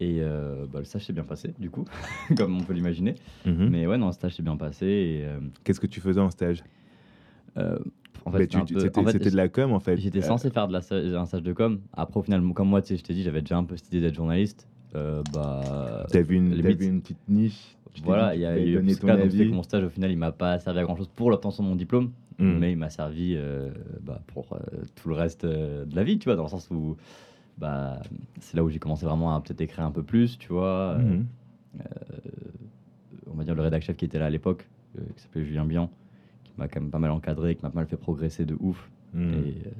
[0.00, 1.84] Et euh, bah, le stage s'est bien passé, du coup,
[2.36, 3.16] comme on peut l'imaginer.
[3.44, 3.68] Mhm.
[3.68, 4.86] Mais ouais, non, le stage s'est bien passé.
[4.86, 6.62] Et, euh, Qu'est-ce que tu faisais en stage?
[7.56, 7.78] euh,
[8.24, 9.96] en fait, c'était peu- en fait, de la com, en fait.
[9.96, 10.80] J'étais censé faire de la,
[11.20, 11.80] un stage de com.
[11.94, 13.88] Après, au final, comme moi, tu sais, je t'ai dit, j'avais déjà un peu cette
[13.88, 14.68] idée d'être journaliste.
[14.94, 18.74] Bah, T'as vu, une- t'as limite- vu une petite niche voilà, il y a eu
[18.94, 21.08] ton cas, donc que mon stage, au final, il m'a pas servi à grand chose
[21.08, 22.12] pour l'obtention de mon diplôme.
[22.40, 22.58] Mm.
[22.60, 23.36] mais il m'a servi
[24.02, 24.56] bah, pour
[24.94, 26.96] tout le reste de la vie, tu vois, dans le sens où
[27.58, 28.00] bah,
[28.40, 30.96] c'est là où j'ai commencé vraiment à peut-être écrire un peu plus, tu vois.
[30.96, 31.26] Euh, Mhm.
[33.30, 34.66] on va dire le rédac chef qui était là à l'époque,
[34.98, 35.90] euh, qui s'appelait Julien Bian,
[36.44, 38.90] qui m'a quand même pas mal encadré, qui m'a pas mal fait progresser de ouf.
[39.14, 39.32] Mhm.
[39.34, 39.70] Et, euh,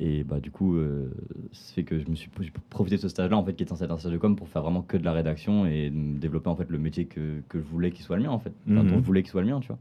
[0.00, 1.12] et bah, du coup, euh,
[1.52, 2.30] ça fait que je me suis
[2.70, 4.48] profité de ce stage-là, en fait, qui est censé être un stage de com, pour
[4.48, 7.64] faire vraiment que de la rédaction et développer en fait le métier que, que je
[7.64, 8.52] voulais qu'il soit le mien, en fait.
[8.70, 8.88] Enfin, Mhm.
[8.90, 9.78] dont je voulais qu'il soit le mien, tu vois.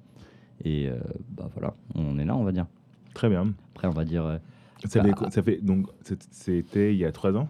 [0.64, 1.00] Et euh,
[1.36, 2.68] bah voilà, on est là, on va dire.
[3.16, 3.54] Très bien.
[3.74, 4.38] Après, on va dire, euh,
[4.86, 7.48] Ça Bah, fait, ça fait donc c'était il y a trois ans?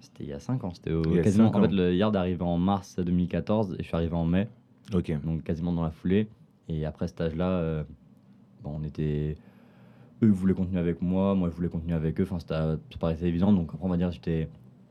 [0.00, 0.72] c'était il y a 5 ans.
[0.74, 0.90] C'était
[1.22, 1.52] quasiment.
[1.52, 4.24] cinq En fait, le Yard est arrivé en mars 2014 et je suis arrivé en
[4.24, 4.48] mai,
[4.92, 5.12] Ok.
[5.24, 6.28] donc quasiment dans la foulée.
[6.68, 7.84] Et après ce stage-là, euh,
[8.64, 9.36] bon, on était.
[10.24, 12.24] Eux voulaient continuer avec moi, moi je voulais continuer avec eux.
[12.24, 13.52] Enfin, c'était- ça paraissait évident.
[13.52, 14.48] Donc après, on va dire, j'étais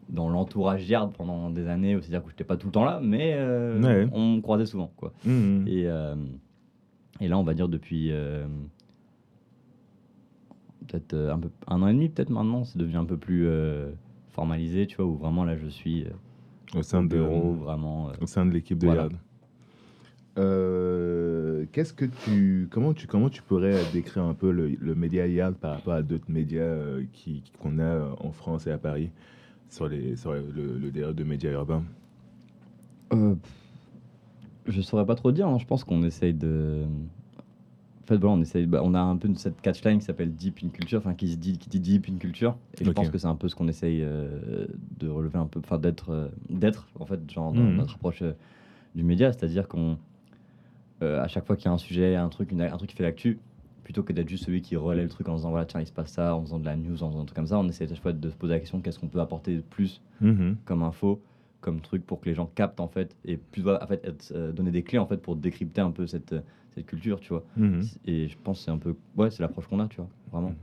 [0.09, 3.33] dans l'entourage Yard pendant des années, c'est-à-dire que j'étais pas tout le temps là, mais
[3.35, 4.09] euh, Ouais.
[4.13, 5.11] on me croisait souvent, quoi.
[5.25, 5.65] Mhm.
[5.67, 6.15] Et, euh,
[7.19, 8.45] et là, on va dire depuis euh,
[10.91, 13.47] peut-être euh, un, peu, un an et demi, peut-être maintenant, c'est devenu un peu plus
[13.47, 13.91] euh,
[14.29, 16.09] formalisé, tu vois, où vraiment là, je suis euh,
[16.79, 18.11] Au sein au de bureau, vraiment.
[18.21, 19.03] au sein de l'équipe de Voilà.
[19.03, 19.13] Yard.
[20.37, 25.27] Euh, Qu'est-ce que tu comment tu comment tu pourrais décrire un peu le, le média
[25.27, 29.11] Yard par rapport à d'autres médias euh, qui qu'on a en France et à Paris
[29.69, 30.41] sur les sur le,
[30.79, 31.83] le de médias urbains?
[33.13, 33.35] euh,
[34.67, 36.83] je saurais pas trop dire, hein, je pense qu'on essaye de.
[38.03, 40.59] En fait, voilà, on, essaye, bah, on a un peu cette catchline qui s'appelle Deep
[40.63, 42.57] in Culture, enfin qui, se dit, qui dit Deep in Culture.
[42.79, 44.65] Et je pense que c'est un peu ce qu'on essaye euh,
[44.99, 47.75] de relever un peu, enfin d'être, euh, d'être en fait, genre dans Mhm.
[47.77, 48.33] notre approche euh,
[48.95, 49.97] du média, c'est-à-dire qu'on,
[51.01, 53.03] à chaque fois qu'il y a un sujet, un truc, une- un truc qui fait
[53.03, 53.39] l'actu,
[53.83, 55.91] plutôt que d'être juste celui qui relaie le truc en disant voilà, tiens, il se
[55.91, 57.85] passe ça, en faisant de la news, en faisant un truc comme ça, on essaie
[57.85, 60.57] à chaque fois de se poser la question qu'est-ce qu'on peut apporter de plus Mhm.
[60.65, 61.19] comme info,
[61.59, 64.71] comme truc pour que les gens captent en fait, et plus en fait, être, donner
[64.71, 66.35] des clés en fait pour décrypter un peu cette,
[66.75, 67.43] cette culture, tu vois.
[67.57, 67.81] Mhm.
[68.05, 68.95] Et je pense que c'est un peu.
[69.17, 70.53] Ouais, c'est l'approche qu'on a, tu vois, vraiment.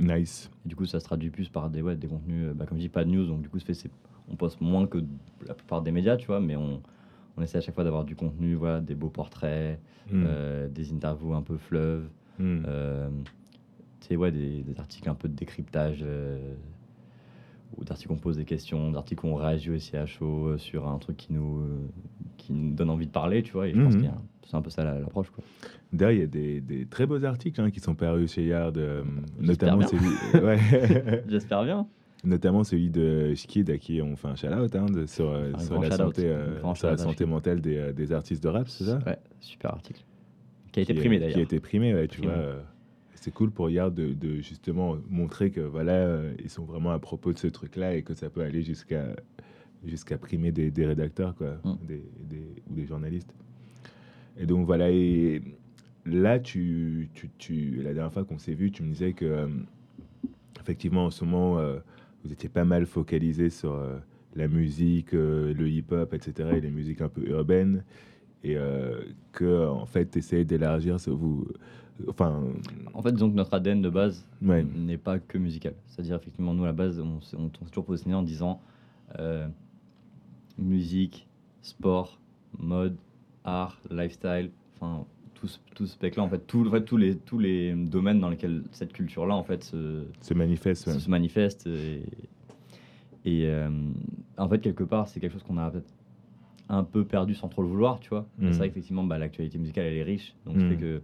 [0.00, 0.50] Nice.
[0.64, 2.78] Et du coup, ça se traduit plus par des, ouais, des contenus, euh, bah, comme
[2.78, 3.90] je dis, pas de news, donc du coup, fait,
[4.28, 4.98] on poste moins que
[5.46, 6.82] la plupart des médias, tu vois, mais on,
[7.36, 9.78] on essaie à chaque fois d'avoir du contenu, voilà, des beaux portraits,
[10.10, 10.24] Mhm.
[10.26, 12.64] euh, des interviews un peu fleuves, Mhm.
[12.66, 13.08] euh,
[14.00, 16.54] tu sais, ouais, des, des articles un peu de décryptage, euh,
[17.82, 20.86] d'articles où on pose des questions, d'articles où on réagit aussi à chaud euh, sur
[20.88, 21.88] un truc qui nous, euh,
[22.36, 24.02] qui nous donne envie de parler, tu vois, et je pense Mhm.
[24.02, 24.08] que
[24.46, 25.32] c'est un peu ça la- l'approche.
[25.92, 28.76] D'ailleurs, il y a des, des très beaux articles hein, qui sont parus chez Yard,
[28.78, 29.02] euh,
[29.40, 30.58] notamment celui, ouais.
[31.28, 31.86] J'espère bien.
[32.24, 35.74] notamment celui de Shkid à qui on fait un shout-out hein, sur, euh, Un sur
[35.74, 38.98] grand la santé, euh, sur la mentale des, euh, des artistes de rap, c'est ça?
[39.06, 40.02] Ouais, super article.
[40.72, 41.40] Qui a été Qui primé Qui a d'ailleurs.
[41.42, 42.32] été primé, ouais, tu vois.
[42.32, 42.60] euh,
[43.24, 46.98] C'est cool pour Yard de, de justement montrer que voilà, euh, ils sont vraiment à
[46.98, 49.16] propos de ce truc-là et que ça peut aller jusqu'à
[49.82, 51.74] jusqu'à primer des, des rédacteurs quoi, Mm.
[51.88, 53.32] des, des- ou des journalistes.
[54.38, 55.40] Et donc voilà, et
[56.04, 59.46] là, tu, tu, tu- la dernière fois qu'on s'est vu, tu me disais que euh,
[60.60, 61.78] effectivement en ce moment, euh,
[62.24, 63.96] vous étiez pas mal focalisé sur euh,
[64.36, 67.84] la musique, le hip-hop, etc., et les musiques un peu urbaines,
[68.42, 68.56] et
[69.32, 71.46] que en fait, tu essayes d'élargir ce vous.
[72.08, 72.42] Enfin,
[72.92, 74.64] En fait, disons que notre ADN de base ouais.
[74.64, 75.74] n'est pas que musical.
[75.86, 78.60] C'est-à-dire, effectivement, nous, à la base, on s'est on toujours positionné en disant
[79.18, 79.46] euh,
[80.58, 81.26] musique,
[81.62, 82.18] sport,
[82.58, 82.96] mode,
[83.44, 87.16] art, lifestyle, enfin, tout, ce- tout ce spectre-là, en fait, tout, en fait, tous, les,
[87.16, 90.86] tous les domaines dans lesquels cette culture-là, en fait, se, se manifeste.
[90.86, 90.92] ouais.
[90.94, 91.66] se, se manifeste.
[91.66, 92.02] Et,
[93.24, 93.70] et, euh,
[94.36, 95.92] en fait, quelque part, c'est quelque chose qu'on a peut-être
[96.68, 98.26] un peu perdu sans trop le vouloir, tu vois.
[98.38, 98.52] Mais Mhm.
[98.52, 100.34] C'est vrai qu'effectivement, bah, l'actualité musicale, elle est riche.
[100.46, 100.62] Donc, Mhm.
[100.62, 101.02] ça fait que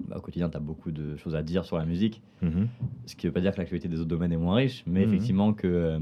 [0.00, 2.22] bah, au quotidien, tu as beaucoup de choses à dire sur la musique.
[2.42, 2.68] Mhm.
[3.06, 5.08] Ce qui veut pas dire que l'actualité des autres domaines est moins riche, mais Mhm.
[5.08, 6.00] effectivement que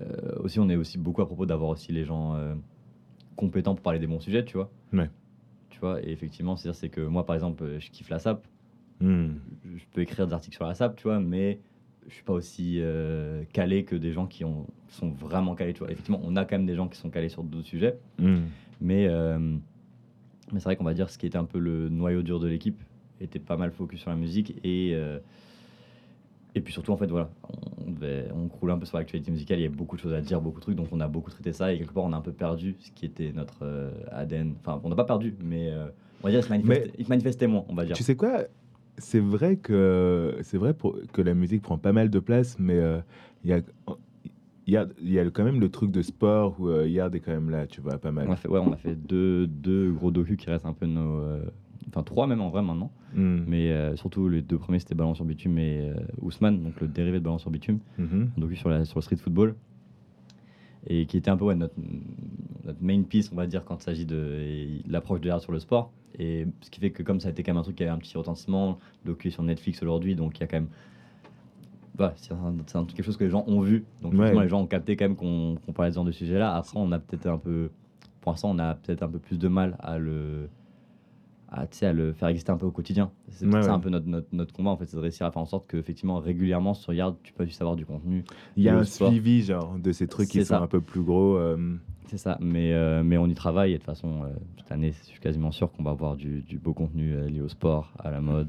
[0.00, 2.54] euh, aussi on est aussi beaucoup à propos d'avoir aussi les gens euh,
[3.36, 4.70] compétents pour parler des bons sujets, tu vois.
[4.92, 5.10] Ouais.
[5.70, 8.46] Tu vois, et effectivement, c'est-à-dire c'est que moi par exemple, euh, je kiffe la SAP,
[9.00, 9.38] Mhm.
[9.76, 11.58] je peux écrire des articles sur la SAP, tu vois, mais
[12.08, 15.80] je suis pas aussi euh, calé que des gens qui ont, sont vraiment calés, tu
[15.80, 15.90] vois.
[15.90, 18.44] Effectivement, on a quand même des gens qui sont calés sur d'autres sujets, Mhm.
[18.80, 19.08] mais,
[20.52, 22.48] mais c'est vrai qu'on va dire ce qui était un peu le noyau dur de
[22.48, 22.82] l'équipe
[23.20, 25.18] était pas mal focus sur la musique et, euh,
[26.54, 27.30] et puis surtout en fait voilà,
[27.86, 30.14] on, devait, on croulait un peu sur l'actualité musicale, il y avait beaucoup de choses
[30.14, 32.12] à dire, beaucoup de trucs, donc on a beaucoup traité ça et quelque part on
[32.12, 34.54] a un peu perdu ce qui était notre euh, ADN.
[34.60, 35.86] Enfin, on n'a pas perdu, mais euh,
[36.22, 37.96] on va dire il se manifestait, moins, on va dire.
[37.96, 38.44] Tu sais quoi?
[38.98, 42.78] C'est vrai que c'est vrai pour, que la musique prend pas mal de place, mais
[42.78, 43.00] euh,
[43.42, 43.60] il y a
[44.66, 47.14] il y a, il y a quand même le truc de sport où euh, Yard
[47.14, 48.26] est quand même là, tu vois, pas mal.
[48.28, 50.86] On a fait, ouais, on a fait deux, deux gros docus qui restent un peu
[50.86, 51.18] nos.
[51.20, 51.44] euh,
[51.90, 52.90] Enfin, trois même en vrai maintenant.
[53.14, 53.44] Mhm.
[53.46, 55.92] Mais euh, surtout, les deux premiers, c'était Ballon sur Bitume et
[56.22, 57.78] Ousmane, donc le dérivé de Ballon sur Bitume.
[57.98, 58.30] Mhm.
[58.36, 59.54] un docu sur, la, sur le street football
[60.86, 61.74] et qui était un peu ouais, notre,
[62.64, 65.58] notre main piece, on va dire, quand il s'agit de l'approche de l'art sur le
[65.58, 65.92] sport.
[66.18, 67.92] Et ce qui fait que, comme ça a été quand même un truc qui avait
[67.92, 70.68] un petit retentissement, docu sur Netflix aujourd'hui, donc il y a quand même.
[71.96, 73.84] Voilà, c'est quelque chose que les gens ont vu.
[74.02, 74.34] Donc, Ouais.
[74.42, 76.54] les gens ont capté quand même qu'on parlait de ce genre de sujet-là.
[76.56, 77.70] Après, on a peut-être un peu.
[78.20, 80.48] Pour l'instant, on a peut-être un peu plus de mal à le.
[81.50, 83.12] À, à le faire exister un peu au quotidien.
[83.28, 83.76] C'est Ouais, peut-être ça ouais.
[83.76, 85.68] un peu notre, notre, notre combat, en fait, c'est de réussir à faire en sorte
[85.68, 88.24] que, effectivement, régulièrement sur Yard, tu peux juste avoir du contenu
[88.56, 89.08] Il y a un sport.
[89.10, 90.62] suivi genre de ces trucs qui C'est sont ça.
[90.62, 91.36] un peu plus gros.
[91.36, 91.76] euh,
[92.06, 94.28] C'est ça, mais, euh, mais on y travaille et de toute façon, euh,
[94.58, 97.48] cette année, je suis quasiment sûr qu'on va avoir du, du beau contenu lié au
[97.48, 98.48] sport, à la mode,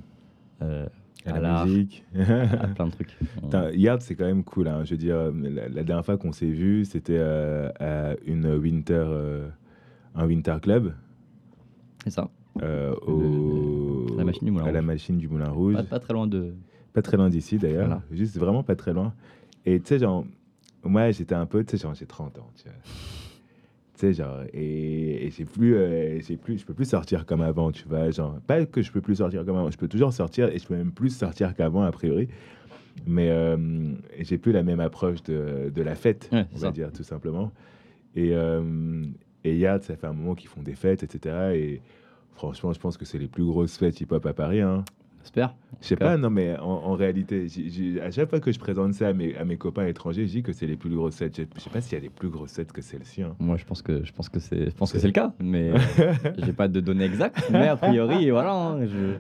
[1.26, 2.03] à à la musique.
[2.16, 3.18] à plein de trucs.
[3.41, 4.68] Putain, Yard, c'est quand même cool.
[4.68, 4.84] hein.
[4.86, 8.93] Je veux dire, la, la dernière fois qu'on s'est vu, c'était euh, à une winter,
[9.07, 9.47] euh,
[10.16, 10.93] un winter club.
[12.03, 12.30] C'est ça,
[12.61, 15.74] euh, Le- au, la machine du Moulin à la machine du Moulin Rouge.
[15.76, 16.53] pas, pas très loin de.
[16.93, 17.88] Pas très loin d'ici d'ailleurs.
[17.88, 18.01] Voilà.
[18.11, 19.13] Juste vraiment pas très loin.
[19.66, 20.26] Et tu sais, genre,
[20.84, 22.49] moi j'étais un peu, tu sais, genre j'ai 30 ans.
[22.55, 22.74] Tu vois.
[23.98, 27.41] Tu sais, genre, et, et j'ai plus, euh, j'ai plus, je peux plus sortir comme
[27.41, 28.10] avant, tu vois.
[28.12, 30.68] Genre, pas que je peux plus sortir comme avant, je peux toujours sortir et je
[30.68, 32.28] peux même plus sortir qu'avant, a priori.
[33.08, 33.58] Mais euh,
[34.20, 36.72] j'ai plus la même approche de, de la fête, Ouais, on c'est va ça.
[36.74, 37.52] dire, tout simplement.
[38.16, 39.04] Et, euh,
[39.46, 41.36] et Yad, ça fait un moment qu'ils font des fêtes, etc.
[41.56, 41.82] Et
[42.34, 44.60] franchement, je pense que c'est les plus grosses fêtes hip-hop à Paris.
[44.62, 44.84] Hein.
[45.26, 45.55] J'espère.
[45.82, 47.47] Je sais pas, non, mais en, en réalité,
[48.01, 50.43] à chaque fois que je présente ça à mes, à mes copains étrangers, je dis
[50.43, 51.32] que c'est les plus grosses sets.
[51.55, 53.23] Je sais pas s'il y a des plus grosses sets que celle-ci.
[53.23, 53.36] hein.
[53.39, 55.71] Moi, je pense que je pense que c'est je pense que C'est- le cas, mais
[55.71, 55.78] euh,
[56.38, 57.49] j'ai pas de données exactes.
[57.51, 59.17] Mais a priori, voilà, hein, je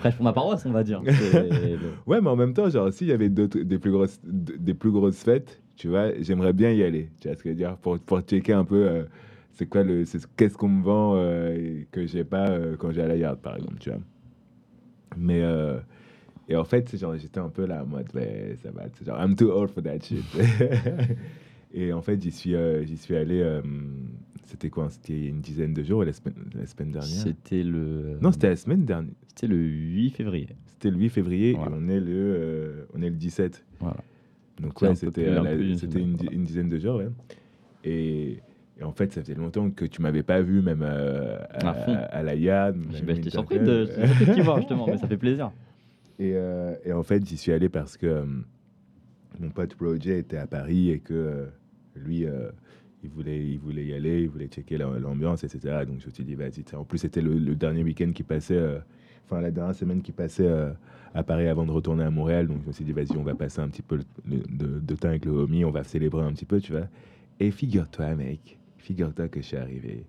[0.00, 1.02] prêche pour ma paroisse, on va dire.
[2.06, 4.90] Ouais, mais en même temps, genre, s'il y avait d'autres, des, plus grosses, des plus
[4.90, 7.10] grosses fêtes, tu vois, j'aimerais bien y aller.
[7.20, 9.02] Tu vois ce que je veux dire Pour, pour checker un peu euh,
[9.52, 10.04] c'est quoi le.
[10.36, 13.56] Qu'est-ce qu'on me vend euh, que j'ai pas euh, quand j'ai à la yard, par
[13.56, 13.98] exemple, tu vois.
[15.16, 15.42] Mais.
[15.42, 15.78] euh,
[16.48, 18.84] et en fait, genre, j'étais un peu là en mode, ouais, ça va.
[18.96, 20.22] c'est Genre, I'm too old for that shit.
[21.74, 23.40] et en fait, j'y suis, euh, j'y suis allé.
[23.40, 23.60] euh,
[24.44, 28.30] c'était quoi C'était une dizaine de jours, la semaine, la semaine dernière C'était le Non,
[28.30, 29.12] c'était la semaine dernière.
[29.26, 30.48] c'était le 8 février.
[30.66, 31.72] C'était le 8 février Voilà.
[31.76, 33.64] et on est le, euh, on est le 17.
[33.80, 33.96] Voilà.
[34.60, 36.96] Donc ouais, c'était un une c'était une, dizaine de jours.
[36.98, 37.08] ouais.
[37.84, 38.38] Et,
[38.78, 41.72] et en fait, ça faisait longtemps que tu m'avais pas vu, même euh, à,
[42.10, 42.34] À la
[42.72, 42.78] bah,
[43.16, 43.86] J'étais surpris de
[44.34, 45.50] t'y voir justement, mais ça fait plaisir.
[46.18, 48.24] Et, euh, et en fait, j'y suis allé parce que euh,
[49.38, 51.46] mon pote Roger était à Paris et que
[51.94, 52.24] lui,
[53.02, 55.84] il, voulait, il voulait y aller, il voulait checker la- l'ambiance, etc.
[55.86, 56.64] Donc je me suis dit, vas-y.
[56.74, 58.58] En plus, c'était le, le dernier week-end qui passait,
[59.26, 60.48] enfin la dernière semaine qui passait
[61.14, 62.46] à Paris avant de retourner à Montréal.
[62.46, 64.80] Donc je me suis dit, vas-y, on va passer un petit peu le- le- de,
[64.80, 66.88] de temps avec le homie, on va célébrer un petit peu, tu vois.
[67.40, 70.04] Et figure-toi, mec, figure-toi que je suis arrivé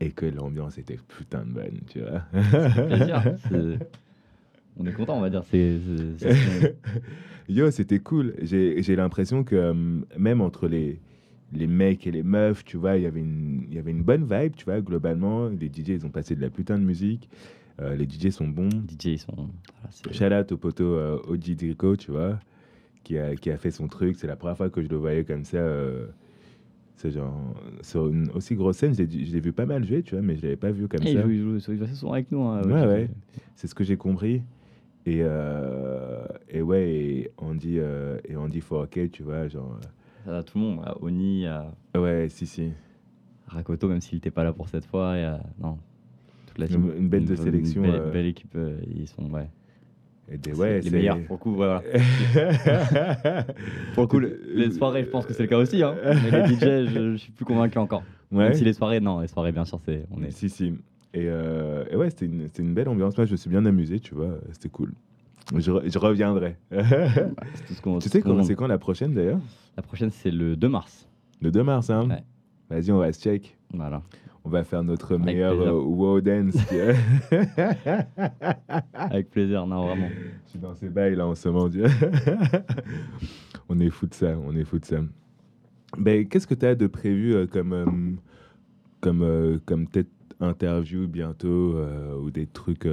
[0.00, 2.22] et que l'ambiance était putain de bonne, tu vois.
[4.78, 5.42] On est content, on va dire.
[5.50, 5.78] C'est
[7.48, 8.34] Yo, c'était cool.
[8.42, 9.74] J'ai j'ai l'impression que euh,
[10.18, 11.00] même entre les,
[11.52, 14.02] les mecs et les meufs, tu vois, il y avait une- il y avait une
[14.02, 15.48] bonne vibe, tu vois, globalement.
[15.48, 17.28] Les DJ, ils ont passé de la putain de musique.
[17.80, 18.68] Euh, les DJ sont bons.
[18.70, 19.34] DJ, ils sont.
[19.34, 22.38] voilà, Shout out au poteau euh, Oji Drico, tu vois,
[23.04, 24.16] qui a, qui a fait son truc.
[24.18, 25.58] C'est la première fois que je le voyais comme ça.
[26.96, 30.14] Euh, c'est genre, sur une aussi grosse scène, je l'ai vu pas mal jouer, tu
[30.14, 31.20] vois, mais je l'avais pas vu comme Eh, ça.
[31.20, 32.42] il joue, il joue, il joue souvent avec nous.
[32.42, 33.10] hein, Ouais, ouais.
[33.54, 34.42] C'est ce que j'ai compris.
[35.04, 39.78] Et, euh, et ouais, et Andy, euh, et Andy 4K, tu vois, genre.
[40.26, 42.72] À tout le monde, à Oni, à euh, ouais, si, si.
[43.46, 45.16] Rakoto, même s'il n'était pas là pour cette fois.
[45.16, 45.78] Et à- non,
[46.46, 46.90] toute la team.
[46.96, 47.84] Une, une bête de Une- sélection.
[47.84, 48.56] Une belle, euh, belle équipe.
[48.56, 49.48] euh, Ils sont ouais,
[50.30, 51.54] et des, ouais, les meilleurs pour le coup.
[51.54, 51.82] Voilà.
[53.94, 55.82] Pour le coup, le- les soirées, je pense que c'est le cas aussi.
[55.82, 55.94] Hein.
[56.04, 56.60] Mais les DJ,
[56.92, 58.02] je, je suis plus convaincu encore.
[58.32, 58.44] ouais.
[58.44, 60.30] Même si les soirées, non, les soirées, bien sûr, c'est on est.
[60.30, 60.74] Si, si.
[61.14, 63.16] Et, euh, et ouais, c'était une, belle ambiance.
[63.16, 64.38] Moi, je me suis bien amusé, tu vois.
[64.52, 64.92] C'était cool.
[65.54, 66.56] Je, re- je reviendrai.
[66.70, 69.38] c'est tout ce qu'on- tu tout sais c'est quand la prochaine d'ailleurs?
[69.76, 71.08] La prochaine, c'est le 2 mars.
[71.40, 72.08] Le 2 mars, hein?
[72.08, 72.22] Ouais.
[72.68, 73.56] Vas-y, on va se check.
[73.72, 74.02] Voilà.
[74.46, 76.54] On va faire notre meilleur euh, wow dance.
[78.94, 80.08] Avec plaisir, non, vraiment.
[80.44, 81.68] Je suis dans ces bails là en ce moment.
[81.68, 81.86] Dieu.
[83.68, 84.98] on est fou de ça, on est fou de ça.
[85.98, 87.84] Ben, qu'est-ce que tu as de prévu euh, comme, euh,
[89.00, 91.74] comme, euh, comme peut-être interview bientôt
[92.22, 92.86] ou des trucs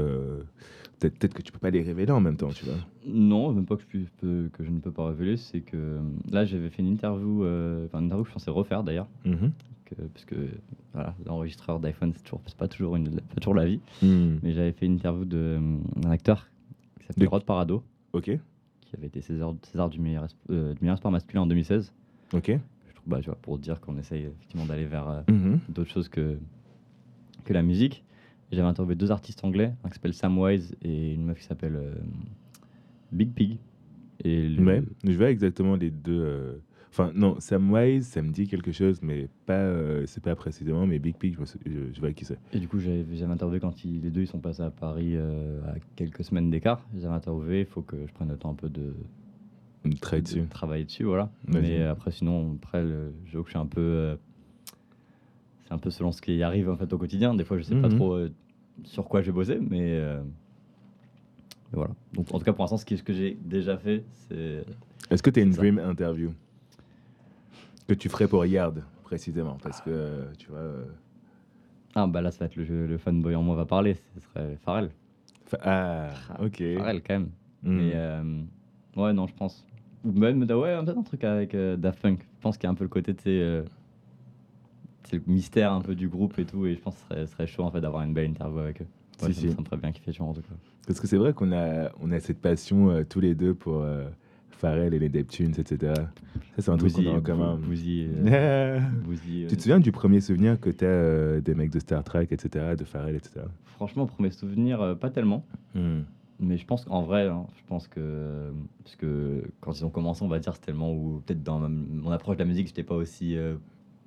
[0.99, 2.76] peut-être que tu peux pas les révéler en même temps, tu vois?
[3.06, 5.99] Non, même pas que je, puisse- peux- que je ne peux pas révéler, c'est que
[6.32, 9.36] là, j'avais fait une interview, une interview que je pensais refaire d'ailleurs, Mhm.
[9.51, 9.72] que-
[10.14, 10.36] parce que
[10.94, 13.80] voilà, l'enregistreur d'iPhone, c'est toujours, pas toujours, une, pas toujours la vie.
[14.02, 14.38] Hmm.
[14.44, 15.80] Mais j'avais fait une interview d'un
[16.10, 16.48] acteur
[17.00, 17.84] qui s'appelle De- Rod Parado,
[18.14, 21.91] Ok, qui avait été César, César du, meilleur, euh, du meilleur sport masculin en 2016.
[22.34, 22.48] ok.
[22.88, 25.60] Je trouve, bah, tu vois, pour dire qu'on essaye effectivement d'aller vers euh, Mhm.
[25.70, 26.38] d'autres choses que,
[27.44, 28.04] que la musique.
[28.52, 31.76] J'avais interviewé deux artistes anglais, un qui s'appelle Sam Wise et une meuf qui s'appelle
[31.76, 31.96] euh,
[33.12, 33.58] Big Pig.
[34.24, 36.62] Et le- Ouais, je vois exactement les deux.
[36.96, 41.00] Enfin, non, Samwise, ça me dit quelque chose, mais pas, euh, c'est pas précisément, mais
[41.00, 42.38] Big Pig, je, je- je vois qui c'est.
[42.54, 45.14] Et du coup, j'avais j'avais interviewé quand ils- les deux ils sont passés à Paris
[45.16, 46.86] euh, à quelques semaines d'écart.
[46.94, 48.94] Je les avais interviewés, il faut que je prenne le temps un peu de,
[50.52, 51.32] travailler dessus, voilà.
[51.48, 51.64] Vas-y.
[51.64, 53.82] Mais euh, après, sinon, après, le, j'avoue que je suis un peu.
[53.82, 54.16] euh,
[55.66, 57.34] c'est un peu selon ce qui arrive en fait au quotidien.
[57.34, 57.96] Des fois, je sais pas Mhm.
[57.96, 58.20] trop
[58.84, 61.96] sur quoi je vais bosser, mais, mais voilà.
[62.14, 64.64] Donc, en tout cas, pour l'instant, ce que j'ai déjà fait, c'est.
[65.10, 65.58] Est-ce que tu as une ça.
[65.62, 66.34] dream interview?
[67.96, 70.60] Que tu ferais pour Yard, précisément Parce que, tu vois.
[70.60, 70.86] euh,
[71.96, 73.96] Ah, bah là, ça va être le, le fanboy en moi va parler.
[74.16, 74.89] Ce serait Pharrell.
[75.46, 76.58] fa- Ah, Ah, ok.
[76.78, 77.30] Pharrell, quand même.
[77.64, 77.78] Hmm.
[77.78, 78.41] Mais euh,
[78.98, 79.66] ouais, non, je pense.
[80.04, 80.46] Ou même, ouais,
[80.84, 82.20] peut-être un truc avec euh, Daft Punk.
[82.22, 83.64] Je pense qu'il y a un peu le côté, tu sais, euh,
[85.06, 86.66] c'est le mystère un peu du groupe et tout.
[86.66, 88.82] Et je pense que ce serait, serait chaud en fait d'avoir une belle interview avec
[88.82, 88.88] eux.
[89.22, 89.48] Ouais, Si, ça, si.
[89.48, 90.56] me- ça me ferait bien kiffer, en tout cas.
[90.88, 93.82] Parce que c'est vrai qu'on a, on a cette passion euh, tous les deux pour
[93.82, 94.10] euh,
[94.64, 95.93] Pharrell et les Neptunes, etc.
[96.55, 97.59] Ça, c'est un truc qu'on a en commun.
[97.59, 98.80] Euh,
[99.28, 102.28] Tu euh, te souviens du premier souvenir que tu as des mecs de Star Trek,
[102.32, 103.41] etc., de Pharrell, etc.
[103.66, 105.45] Franchement, premier souvenir, euh, pas tellement.
[105.76, 106.01] Hmm.
[106.39, 108.51] Mais je pense qu'en vrai, hein, je pense que.
[108.84, 111.68] Parce que quand ils ont commencé, on va dire, c'était tellement où, peut-être dans ma-
[111.70, 113.55] mon approche de la musique, j'étais pas aussi euh,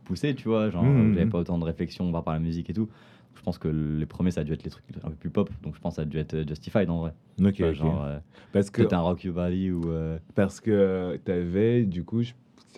[0.05, 0.71] poussé, tu vois.
[0.71, 1.13] Genre, Mhm.
[1.15, 2.89] j'avais pas autant de réflexion par rapport à la musique et tout.
[3.37, 5.51] Je pense que les premiers, ça a dû être les trucs un peu plus pop.
[5.63, 7.13] Donc je pense que ça a dû être euh, Justified en vrai.
[7.41, 7.77] Ok, Tu vois, ok.
[7.77, 8.19] Genre, euh,
[8.53, 9.91] Parce que, un Rock Your Body ou.
[9.91, 12.33] euh, parce que t'avais, du coup, je-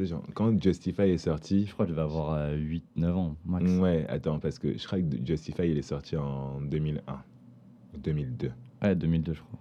[0.05, 3.73] genre, quand Justify est sorti, je crois que je devais avoir 8-9 ans, max.
[3.79, 7.01] Ouais, attends, parce que je crois que Justify, il est sorti en 2001,
[7.99, 8.51] 2002,
[8.83, 9.59] Ouais, 2002, je crois.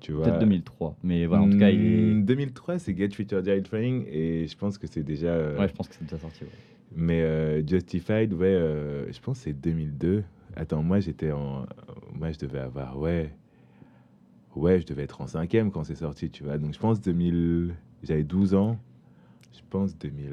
[0.00, 0.24] tu vois.
[0.26, 0.96] Peut-être 2003.
[1.02, 2.14] Mais voilà, en tout cas, il est.
[2.14, 5.28] Hmm, 2003, c'est Get Your Diet Training, et je pense que c'est déjà...
[5.28, 6.44] euh, Ouais, je pense que c'est déjà sorti.
[6.44, 6.50] ouais.
[6.94, 10.22] Mais euh, Justified, ouais, euh, je pense que c'est 2002.
[10.56, 11.66] Attends, moi, j'étais en...
[12.12, 13.32] Moi, je devais avoir, ouais...
[14.56, 16.58] Ouais, je devais être en cinquième quand c'est sorti, tu vois.
[16.58, 17.74] Donc, je pense 2000...
[18.02, 18.78] J'avais 12 ans.
[19.52, 20.28] Je pense 2000...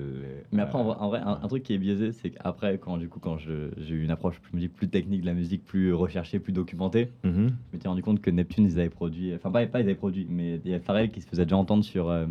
[0.51, 2.77] Mais après, en vrai, euh, en vrai, un, un truc qui est biaisé, c'est qu'après,
[2.77, 5.93] quand, du coup, quand j'ai eu une approche dis, plus technique de la musique, plus
[5.93, 7.49] recherchée, plus documentée, mhm.
[7.49, 9.33] je m'étais rendu compte que Neptune, ils avaient produit.
[9.35, 11.57] Enfin, pas, pas ils avaient produit, mais il y a Pharrell qui se faisait déjà
[11.57, 12.25] entendre sur euh,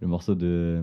[0.00, 0.82] le morceau de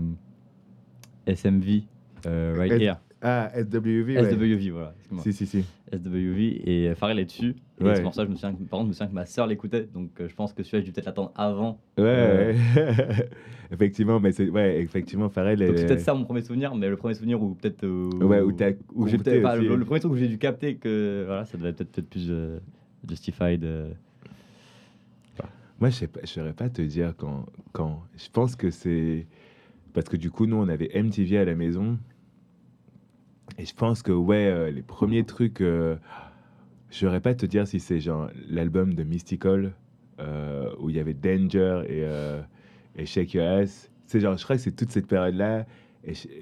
[1.26, 1.82] SMV,
[2.26, 2.96] euh, Right Here.
[3.24, 4.30] Ah, SWV, ouais.
[4.32, 4.94] SWV, voilà.
[5.20, 5.64] Si, si, si.
[5.92, 7.54] SWV et Pharrell est dessus.
[7.80, 7.94] Et Ouais.
[7.94, 9.84] ce morceau, je me souviens, que- par contre, je me souviens que ma soeur l'écoutait,
[9.94, 11.78] donc euh, je pense que celui-là, j'ai dû peut-être l'attendre avant.
[11.98, 12.56] Ouais, Euh, ouais.
[13.72, 15.58] effectivement, mais c'est ouais, effectivement, Pharrell.
[15.60, 17.84] Donc c'est est- peut-être ça mon premier souvenir, mais le premier souvenir où peut-être.
[17.84, 20.74] euh, Ouais, où t'as où j'ai peut-être le, le premier truc où j'ai dû capter
[20.76, 22.58] que voilà, ça devait peut-être peut-être plus euh,
[23.08, 23.62] justified.
[23.64, 23.90] euh.
[25.80, 28.02] Moi, je sais pas, je saurais pas te dire quand, quand.
[28.16, 29.26] Je pense que c'est
[29.92, 31.98] parce que du coup, nous, on avait MTV à la maison,
[33.58, 35.96] et je pense que ouais, euh, les premiers trucs, euh,
[36.90, 39.72] je saurais pas te dire si c'est genre l'album de Mystical
[40.20, 43.90] euh, où il y avait Danger et, et Shake Your Ass.
[44.06, 45.66] C'est genre, je crois que c'est toute cette période-là.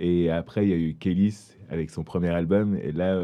[0.00, 2.76] Et, après, il y a eu Kellys avec son premier album.
[2.76, 3.20] Et là,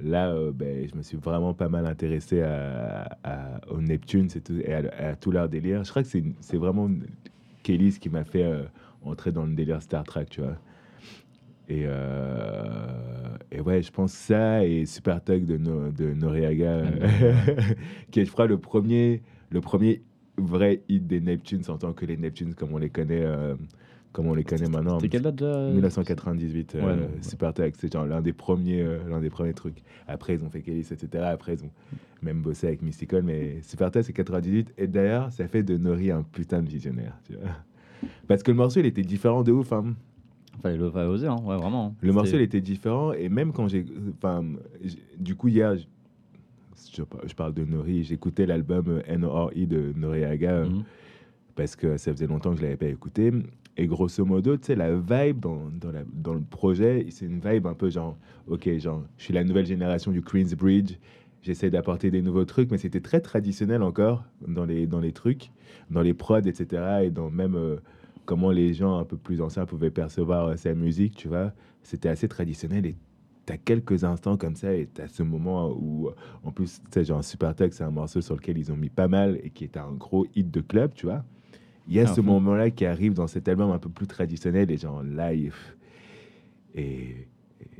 [0.00, 4.28] là ben, je me suis vraiment pas mal intéressé à, à- au Neptune
[4.62, 5.84] et, à, à tout leur délire.
[5.84, 6.90] Je crois que c'est vraiment
[7.62, 8.46] Kellys qui m'a fait
[9.02, 10.58] entrer dans le délire Star Trek, tu vois.
[11.70, 17.32] Et, euh, et ouais, je pense ça et Super Tug de, No- de Noriega, euh,
[18.10, 20.02] qui est, je crois, le premier, le premier
[20.36, 23.54] vrai hit des Neptunes en tant que les Neptunes comme on les connaît, euh,
[24.12, 24.98] comme on les connaît maintenant.
[24.98, 27.08] C'était quelle date déjà 1998, euh, Ouais, non, ouais.
[27.22, 29.78] Super Tech, c'est genre l'un des premiers, euh, l'un des premiers trucs.
[30.08, 31.24] Après, ils ont fait Kellys, etc.
[31.24, 31.70] Après, ils ont
[32.22, 34.74] même bossé avec Mystical, mais Super Tech, c'est 98.
[34.76, 37.50] Et d'ailleurs, ça fait de Nori un putain de visionnaire, tu vois.
[38.26, 39.72] Parce que le morceau, il était différent de ouf.
[39.72, 39.94] Hein.
[40.62, 41.86] Fallait le fallait oser, hein, ouais, vraiment.
[41.86, 41.94] hein.
[42.00, 43.12] Le morceau, il était différent.
[43.12, 43.84] Et même quand j'ai.
[44.16, 44.44] Enfin,
[45.18, 45.74] du coup, hier,
[46.92, 49.66] je, par- je parle de Nori, j'écoutais l'album euh, N.O.R.I.
[49.66, 50.50] de Noriaga.
[50.52, 50.82] euh, Mhm.
[51.56, 53.32] parce que ça faisait longtemps que je l'avais pas écouté.
[53.76, 57.40] Et grosso modo, tu sais, la vibe dans, dans, la- dans le projet, c'est une
[57.40, 60.96] vibe un peu genre, ok, genre, je suis la nouvelle génération du Queensbridge,
[61.42, 65.50] j'essaie d'apporter des nouveaux trucs, mais c'était très traditionnel encore dans les, dans les trucs,
[65.90, 67.04] dans les prods, etc.
[67.04, 67.76] Et dans même euh,
[68.30, 71.52] comment les gens un peu plus anciens pouvaient percevoir euh, sa musique, tu vois.
[71.82, 72.94] C'était assez traditionnel et
[73.44, 76.14] t'as quelques instants comme ça et t'as ce moment où, euh,
[76.44, 78.88] en plus, tu sais, genre Super Tech, c'est un morceau sur lequel ils ont mis
[78.88, 81.24] pas mal et qui est un gros hit de club, tu vois.
[81.88, 84.70] Il y a Ah, ce moment-là qui arrive dans cet album un peu plus traditionnel
[84.70, 85.56] et genre live.
[86.76, 87.26] Et,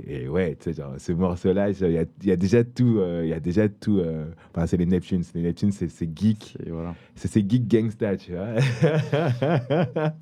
[0.07, 2.97] et ouais, tu sais, genre, ce morceau-là, il y a, il y a déjà tout.
[2.99, 3.99] euh, Il y a déjà tout.
[3.99, 5.23] euh, Enfin, c'est les Neptunes.
[5.35, 5.89] Les Neptunes, c'est
[6.19, 6.57] geek.
[6.59, 6.95] C'est- voilà.
[7.49, 8.55] Geeks gangsta, tu vois.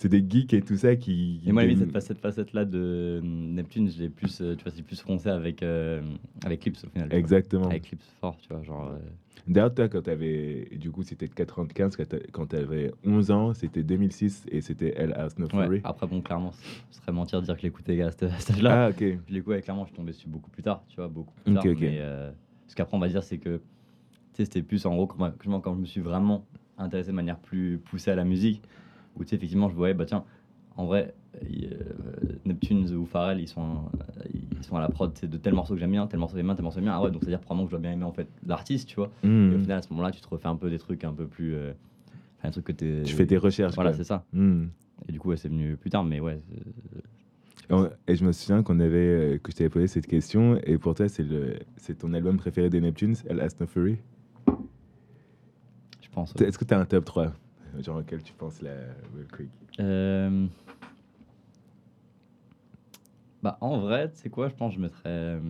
[0.00, 1.42] c'est des geeks et tout ça qui.
[1.46, 4.82] Et moi, qui- cette, facette, facette-là de Neptune, je l'ai plus, euh, tu vois, c'est
[4.82, 6.00] plus foncé avec, euh,
[6.42, 7.12] avec Clips au final.
[7.12, 7.66] Exactement.
[7.68, 8.88] Avec Clips fort, tu vois, genre.
[8.92, 8.98] euh,
[9.46, 10.70] D'ailleurs, toi, quand t'avais.
[10.78, 15.12] Du coup, c'était 95, quand t'a- quand t'avais 11 ans, c'était 2006 et c'était El
[15.12, 15.80] House No Ouais, Fury.
[15.84, 16.52] après, bon, clairement,
[16.90, 18.86] ce serait mentir de dire que l'écoutais à cet âge-là.
[18.86, 19.00] Ah, ok.
[19.28, 21.62] Je l'écoutais, clairement, je suis tombé dessus beaucoup plus tard, tu vois, beaucoup plus tard.
[21.66, 21.76] ok.
[21.78, 22.30] Mais euh,
[22.66, 23.62] ce qu'après, on va dire, c'est que, tu
[24.32, 26.46] sais, c'était plus en gros, quand je me suis vraiment
[26.78, 28.62] intéressé de manière plus poussée à la musique,
[29.16, 30.24] où, tu sais, effectivement, je voyais, bah tiens,
[30.76, 31.76] en vrai, euh,
[32.46, 33.82] Neptunes ou Pharrell, ils sont,
[34.32, 36.46] ils sont à la prod, de tel morceau que j'aime bien, tel morceau que j'aime
[36.46, 36.98] bien, tel morceau que j'aime bien.
[36.98, 39.10] Ah ouais, donc c'est-à-dire probablement que je dois bien aimer, en fait, l'artiste, tu vois.
[39.22, 39.60] Et au Hmm.
[39.62, 41.54] final, à ce moment-là, tu te refais un peu des trucs un peu plus.
[41.54, 41.72] euh,
[42.44, 42.72] des trucs que.
[43.04, 43.74] Tu fais tes recherches.
[43.74, 44.24] Voilà, c'est ça.
[44.32, 44.66] Hmm.
[45.08, 46.40] Et du coup, ouais, c'est venu plus tard, mais ouais.
[48.08, 50.94] Et je me souviens qu'on avait, euh, que je t'avais posé cette question, et pour
[50.94, 53.98] toi, c'est le, c'est ton album préféré des Neptunes, House No Fury.
[56.02, 56.34] Je pense.
[56.34, 56.48] ouais.
[56.48, 57.32] Est-ce que tu as un top 3
[57.78, 58.72] Genre auquel tu penses la
[59.14, 60.46] Will Creek Euh,
[63.42, 65.08] Bah, en vrai, tu sais quoi, je pense que je mettrais.
[65.08, 65.40] euh,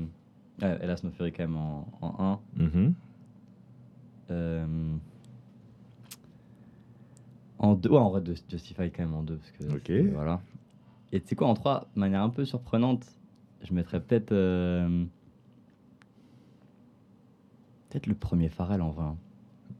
[0.60, 2.62] Hélas, No Fury quand même en, en 1.
[2.62, 2.94] Mhm.
[4.30, 4.96] Euh,
[7.58, 9.36] En 2, ouais, en vrai, Justify quand même en 2.
[9.36, 9.82] Parce que, Ok.
[9.86, 10.40] c'est- Voilà.
[11.12, 13.04] Et tu sais quoi, en 3, de manière un peu surprenante,
[13.62, 14.32] je mettrais peut-être.
[14.32, 15.04] euh,
[17.88, 19.16] Peut-être le premier Pharrell en 20.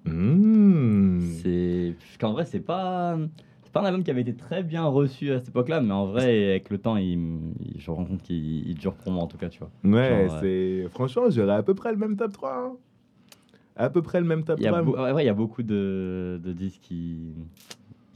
[0.04, 1.20] Mmh.
[1.42, 1.94] C'est.
[1.98, 3.18] Parce qu'en vrai, c'est pas.
[3.62, 6.06] C'est pas un album qui avait été très bien reçu à cette époque-là, mais en
[6.06, 7.12] vrai, avec le temps, il,
[7.60, 9.70] il- je me rends compte qu'il il dure pour moi en tout cas, tu vois.
[9.84, 10.86] Ouais, Genre, c'est.
[10.90, 12.52] Franchement, j'aurais à peu près le même top 3.
[12.56, 12.72] hein.
[13.76, 14.82] À peu près le même top Il y a, 3.
[14.82, 17.16] beau- ouais, il y a beaucoup de, de disques qui,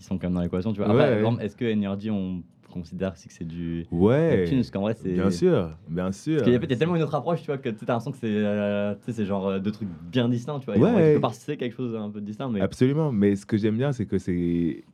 [0.01, 0.87] sont quand même dans l'équation, tu vois.
[0.89, 1.19] Après, Ouais, par ouais.
[1.19, 2.43] exemple, est-ce que Energy, on
[2.75, 4.45] considère que c'est du Ouais.
[4.51, 5.13] Parce qu'en vrai, c'est.
[5.13, 6.35] Bien sûr, bien sûr.
[6.37, 8.13] Parce qu'il y a peut-être tellement une autre approche, tu vois, que tu t'as l'impression
[8.13, 10.77] que c'est euh, tu sais, c'est genre euh, deux trucs bien distincts, tu vois.
[10.77, 10.93] Ouais.
[11.13, 13.93] quelque part, c'est quelque chose un peu distinct, mais Absolument, mais ce que j'aime bien,
[13.93, 14.85] c'est que c'est.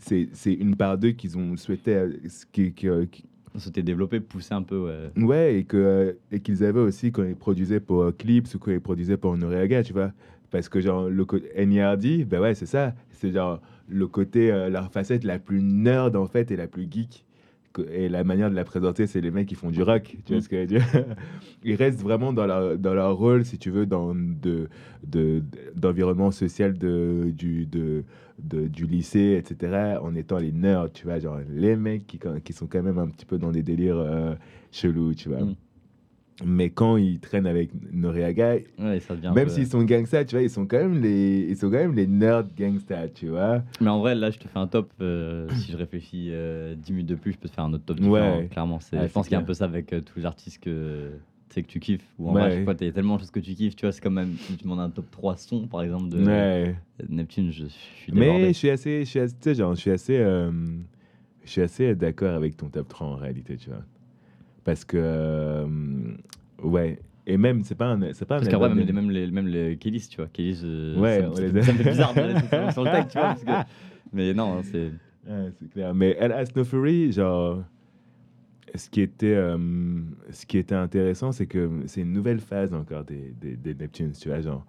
[0.00, 1.94] C'est c'est une part d'eux qu'ils ont souhaité.
[1.94, 2.12] euh,
[2.52, 3.24] qui, qui, euh, qui-
[3.56, 5.24] c'était développé, poussé un peu, ouais.
[5.24, 8.70] Ouais, et que euh, et qu'ils avaient aussi quand ils produisaient pour Clips ou quand
[8.70, 10.12] ils produisaient pour Noriega, tu vois.
[10.50, 12.94] Parce que, genre, le côté NERD, ben ouais, c'est ça.
[13.10, 17.24] C'est genre le côté, leur facette la plus nerd, en fait, et la plus geek.
[17.92, 20.16] Et la manière de la présenter, c'est les mecs qui font du rock.
[20.24, 20.84] Tu vois ce que je veux dire?
[21.64, 24.68] Ils restent vraiment dans leur, dans leur rôle, si tu veux, dans de,
[25.06, 25.42] de,
[25.76, 28.04] d'environnement social de, du, de-
[28.40, 32.66] du lycée, etc., en étant les nerds, tu vois, genre les mecs qui, qui sont
[32.66, 34.34] quand même un petit peu dans des délires euh,
[34.72, 35.40] chelous, tu vois.
[35.42, 35.54] Mm.
[36.44, 40.50] Mais quand ils traînent avec Noriega, Ouais, ça même s'ils sont gangsters, tu vois, ils
[40.50, 43.62] sont quand même les, ils sont quand même les nerds gangsters, tu vois.
[43.80, 44.92] Mais en vrai, là, je te fais un top.
[45.00, 47.84] euh, si je réfléchis euh, 10 minutes de plus, je peux te faire un autre
[47.86, 48.46] top Ouais.
[48.50, 50.26] Clairement, c'est, Ouais, je pense qu'il y a un peu ça avec euh, tous les
[50.26, 51.10] artistes que
[51.54, 52.04] que tu kiffes.
[52.20, 52.40] Ou en Ouais.
[52.42, 53.74] vrai, je sais pas, t'as tellement de choses que tu kiffes.
[53.74, 56.24] Tu vois, c'est comme même si tu demandes un top 3 sons, par exemple, de
[56.24, 56.76] Ouais.
[57.08, 58.46] Neptune, je, je suis Mais débordé.
[58.48, 60.52] je suis assez, je suis assez, genre, je suis assez, euh,
[61.44, 63.82] je suis assez d'accord avec ton top 3 en réalité, tu vois.
[64.68, 65.66] Parce que, euh,
[66.62, 69.46] ouais, et même, c'est pas un, c'est pas Parce album même, les- même les, même
[69.48, 70.26] les Kélis, tu vois.
[70.30, 71.28] Kélis, euh, Ouais, ça, a-
[71.72, 72.12] me fait bizarre
[72.74, 73.64] sur le texte, tu vois.
[74.12, 74.92] Mais non, hein, c'est.
[75.26, 75.94] Ouais, c'est clair.
[75.94, 77.64] Mais El Asnofuri, genre,
[78.74, 79.56] ce qui était, euh,
[80.32, 84.12] ce qui était intéressant, c'est que c'est une nouvelle phase encore des, des, des Neptunes,
[84.12, 84.66] tu vois, genre.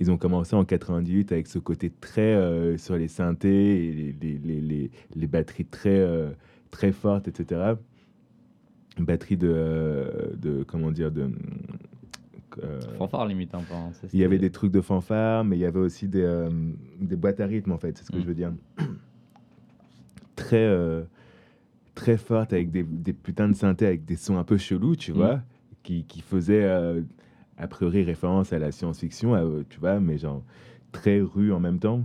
[0.00, 4.12] Ils ont commencé en 98 avec ce côté très euh, sur les synthés et les,
[4.20, 6.28] les, les, les, les batteries très, euh,
[6.70, 7.74] très fortes, etc.
[8.98, 11.28] Une batterie de, euh, de, comment dire, de...
[12.62, 13.74] euh, Fanfare limite un peu.
[13.74, 16.48] hein, il y avait des trucs de fanfare, mais il y avait aussi des, euh,
[17.00, 18.22] des boîtes à rythme, en fait, c'est ce que Mm.
[18.22, 18.52] je veux dire.
[20.36, 21.02] très, euh,
[21.94, 25.12] très fortes, avec des, des putains de synthés, avec des sons un peu chelous, tu
[25.12, 25.16] Mm.
[25.16, 25.40] vois,
[25.82, 26.64] qui, qui faisaient,
[27.58, 30.42] a priori, référence à la science-fiction, tu vois, mais genre
[30.92, 32.04] très rue en même temps.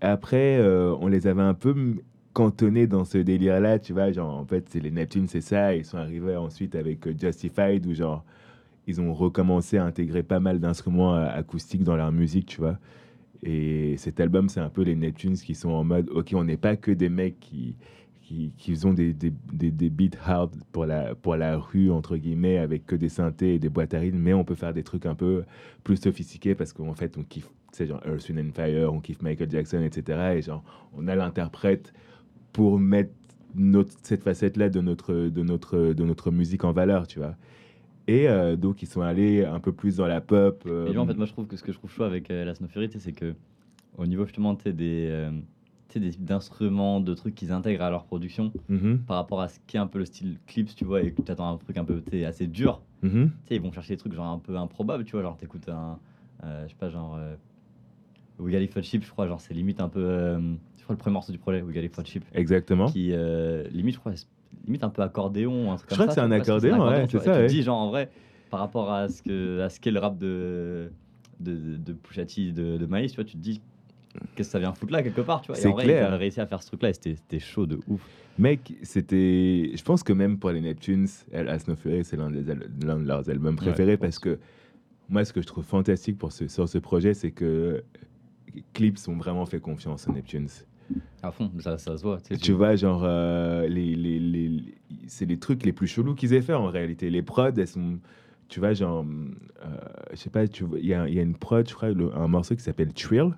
[0.00, 0.60] Après,
[1.00, 1.74] on les avait un peu
[2.32, 5.84] cantonnés dans ce délire-là, tu vois, genre, en fait, c'est les Neptunes, c'est ça, ils
[5.84, 8.24] sont arrivés ensuite avec euh, Justified, où genre,
[8.86, 12.78] ils ont recommencé à intégrer pas mal d'instruments euh, acoustiques dans leur musique, tu vois.
[13.42, 16.56] Et cet album, c'est un peu les Neptunes qui sont en mode, ok, on n'est
[16.56, 17.76] pas que des mecs qui,
[18.22, 22.58] qui, qui ont des, des, des, beats hard pour la, pour la rue, entre guillemets,
[22.58, 25.06] avec que des synthés et des boîtes à rythme, mais on peut faire des trucs
[25.06, 25.44] un peu
[25.82, 29.22] plus sophistiqués parce qu'en fait, on kiffe, sais, genre Earth, Wind and Fire, on kiffe
[29.22, 30.36] Michael Jackson, etc.
[30.36, 30.62] Et genre,
[30.94, 31.92] on a l'interprète
[32.52, 33.12] pour mettre
[33.54, 37.36] notre, cette facette-là de notre, de, notre, de notre musique en valeur, tu vois.
[38.08, 40.64] Et euh, donc, ils sont allés un peu plus dans la pop.
[40.66, 42.30] euh, Et lui, en fait, moi, je trouve que ce que je trouve chaud avec
[42.30, 43.34] euh, la sais, c'est que
[43.98, 45.30] au niveau justement des, euh,
[45.94, 49.76] des d'instruments, de trucs qu'ils intègrent à leur production mhm, par rapport à ce qui
[49.76, 51.84] est un peu le style clips, tu vois, et que tu attends un truc un
[51.84, 52.82] peu assez dur.
[53.02, 53.30] mhm.
[53.30, 55.68] Tu sais, ils vont chercher des trucs genre un peu improbables, tu vois, genre t'écoutes
[55.68, 55.98] un,
[56.44, 57.34] euh, je sais pas, genre euh,
[58.38, 60.94] We Got It for Cheap, je crois, genre c'est limite un peu, euh, je crois
[60.94, 62.86] le premier morceau du projet, We Got It for Cheap, Exactement.
[62.90, 64.12] qui euh, limite, je crois,
[64.66, 67.20] limite un peu accordéon, un truc Je comme crois que c'est un accordéon, ouais, c'est
[67.20, 67.46] ça, et ouais.
[67.46, 68.10] Tu te dis genre en vrai,
[68.50, 70.90] par rapport à ce qu'est le rap de
[71.38, 73.60] de, de, de de, de Maïs, tu vois, tu te dis
[74.34, 75.56] qu'est-ce que ça vient foutre là quelque part, tu vois.
[75.56, 76.08] Et C'est en vrai, clair.
[76.10, 78.04] il a réussi à faire ce truc-là, et c'était chaud de ouf.
[78.38, 79.70] Mec, c'était.
[79.74, 81.06] Je pense que même pour les Neptunes,
[81.76, 84.38] Fury, c'est l'un de leurs albums préférés parce que
[85.08, 87.84] moi, ce que je trouve fantastique pour ce, sur ce projet, c'est que
[88.72, 90.48] Clips ont vraiment fait confiance aux Neptunes.
[91.22, 92.20] À fond, ça, ça se voit.
[92.20, 94.74] tu sais, Tu vois, genre, euh, les, les, les- les-
[95.06, 97.10] c'est les trucs les plus chelous qu'ils aient fait en réalité.
[97.10, 97.98] Les prods, elles sont.
[98.48, 99.04] Tu vois, genre,
[99.64, 99.68] euh,
[100.10, 102.28] je sais pas, il y a, il y a une prod, je crois, le- un
[102.28, 103.36] morceau qui s'appelle Trill.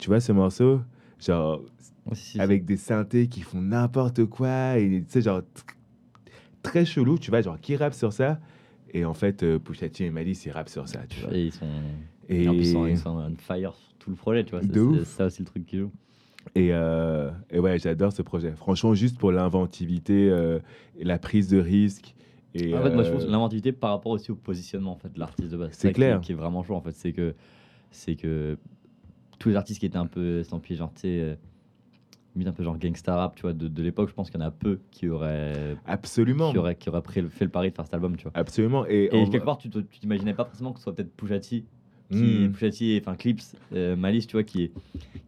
[0.00, 0.80] Tu vois ce morceau?
[1.20, 1.60] Genre,
[2.06, 2.40] Ouais, si, si, si.
[2.40, 5.74] avec des synthés qui font n'importe quoi et tu sais genre tr-
[6.62, 8.38] très chelou tu vois genre qui rappe sur ça?
[8.92, 11.46] Et en fait euh, Pusha T et Malice ils rappent sur ça tu vois Et
[11.46, 11.66] ils sont,
[12.28, 14.60] et et en plus, ils sont, on fire sur tout le projet, tu vois.
[14.62, 15.90] C'est ça aussi le truc qui joue.
[16.54, 20.58] Et, euh, et ouais j'adore ce projet franchement juste pour l'inventivité euh,
[20.98, 22.14] et la prise de risque
[22.56, 25.12] et en fait, moi, je euh, trouve l'inventivité par rapport aussi au positionnement en fait,
[25.12, 25.70] de l'artiste de base.
[25.72, 26.20] C'est ça qui- clair.
[26.20, 26.92] Qui, est vraiment chaud en fait.
[26.92, 27.34] C'est que,
[27.90, 28.56] c'est que
[29.38, 31.08] tous les artistes qui étaient un peu estampillés, genre, tu
[32.46, 34.46] un peu genre gangsta rap, tu vois, de, de l'époque, je pense qu'il y en
[34.46, 37.86] a peu qui auraient, absolument qui auraient, qui auraient pris fait le pari de faire
[37.86, 38.32] cet album, tu vois.
[38.34, 41.64] absolument et, quelque part, tu t'imaginais pas forcément que ce soit peut-être Pusha T,
[42.10, 42.52] qui, Hmm.
[42.70, 43.42] T, enfin Clips,
[43.72, 44.70] euh, Malice, tu vois, qui,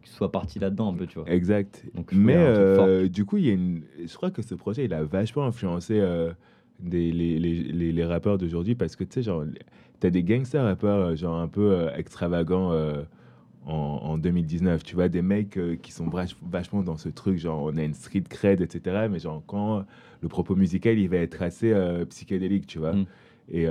[0.05, 1.29] soit parti là-dedans un peu, tu vois.
[1.29, 1.83] Exact.
[1.93, 3.81] Donc, Mais euh, du coup, il y a une...
[4.05, 6.31] je crois que ce projet, il a vachement influencé euh,
[6.79, 9.43] des, les, les, les, les rappeurs d'aujourd'hui parce que tu sais, genre,
[9.99, 12.71] t'as des gangsters rappeurs, euh, genre un peu extravagants
[13.65, 14.83] en, en 2019.
[14.83, 17.93] Tu vois, des mecs qui sont vach- vachement dans ce truc, genre, on a une
[17.93, 19.07] street cred, etc.
[19.11, 19.85] Mais genre, quand
[20.21, 21.73] le propos musical, il va être assez
[22.09, 22.93] psychédélique, tu vois.
[22.93, 23.05] Mm.
[23.49, 23.67] Et.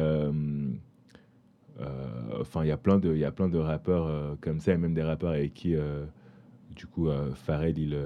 [1.81, 4.61] Euh, Enfin, il y a plein de, il y a plein de rappeurs euh, comme
[4.61, 6.05] ça, et même des rappeurs avec qui, euh,
[6.75, 7.97] du coup, Pharrell, il,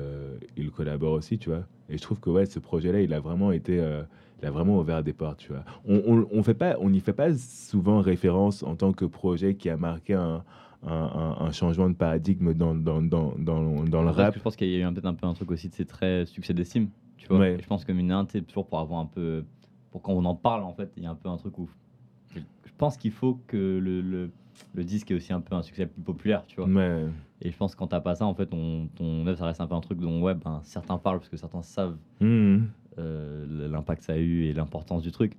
[0.56, 1.64] il collabore aussi, tu vois.
[1.88, 4.02] Et je trouve que ouais, ce projet-là, il a vraiment été, euh,
[4.40, 5.64] il a vraiment ouvert des portes, tu vois.
[5.84, 9.54] On, on, on fait pas, on n'y fait pas souvent référence en tant que projet
[9.56, 10.42] qui a marqué un,
[10.84, 14.34] un, un- un changement de paradigme dans, dans, dans, dans, dans le Après, rap.
[14.36, 16.24] Je pense qu'il y a eu peut-être un peu un truc aussi de c'est très
[16.26, 17.38] succès d'estime, tu vois.
[17.40, 17.56] Ouais.
[17.60, 19.44] Je pense que mine toujours pour avoir un peu,
[19.90, 21.68] pour quand on en parle en fait, il y a un peu un truc où
[22.72, 24.30] je pense qu'il faut que le, le,
[24.74, 26.68] le disque ait aussi un peu un succès plus populaire, tu vois.
[27.40, 29.60] Et je pense que quand t'as pas ça, en fait, ton, ton œuvre, ça reste
[29.60, 32.68] un peu un truc dont ouais, ben, certains parlent parce que certains savent Mhm.
[32.98, 35.32] euh, l'impact que ça a eu et l'importance du truc.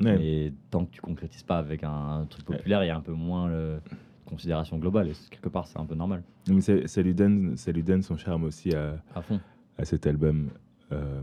[0.00, 0.16] Ouais.
[0.16, 3.12] Mais tant que tu concrétises pas avec un, truc populaire, il y a un peu
[3.12, 3.80] moins le,
[4.26, 5.08] considération globale.
[5.08, 6.22] Et quelque part, c'est un peu normal.
[6.48, 9.40] Mais ça, ça lui donne, ça lui donne son charme aussi à, À fond.
[9.78, 10.50] à cet album.
[10.92, 11.22] Euh,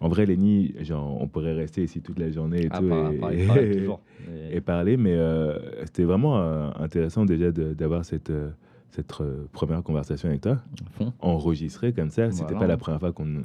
[0.00, 2.88] en vrai, Lenny, genre, on pourrait rester ici toute la journée et Ah, tout.
[2.88, 3.98] par- et, par-
[4.64, 8.50] parler, mais euh, c'était vraiment euh, intéressant déjà d'avoir cette, euh,
[8.90, 9.12] cette
[9.52, 10.58] première conversation avec toi,
[10.92, 11.12] fond.
[11.20, 12.30] enregistrée comme ça.
[12.30, 12.58] C'était Voilà.
[12.60, 13.42] pas la première fois qu'on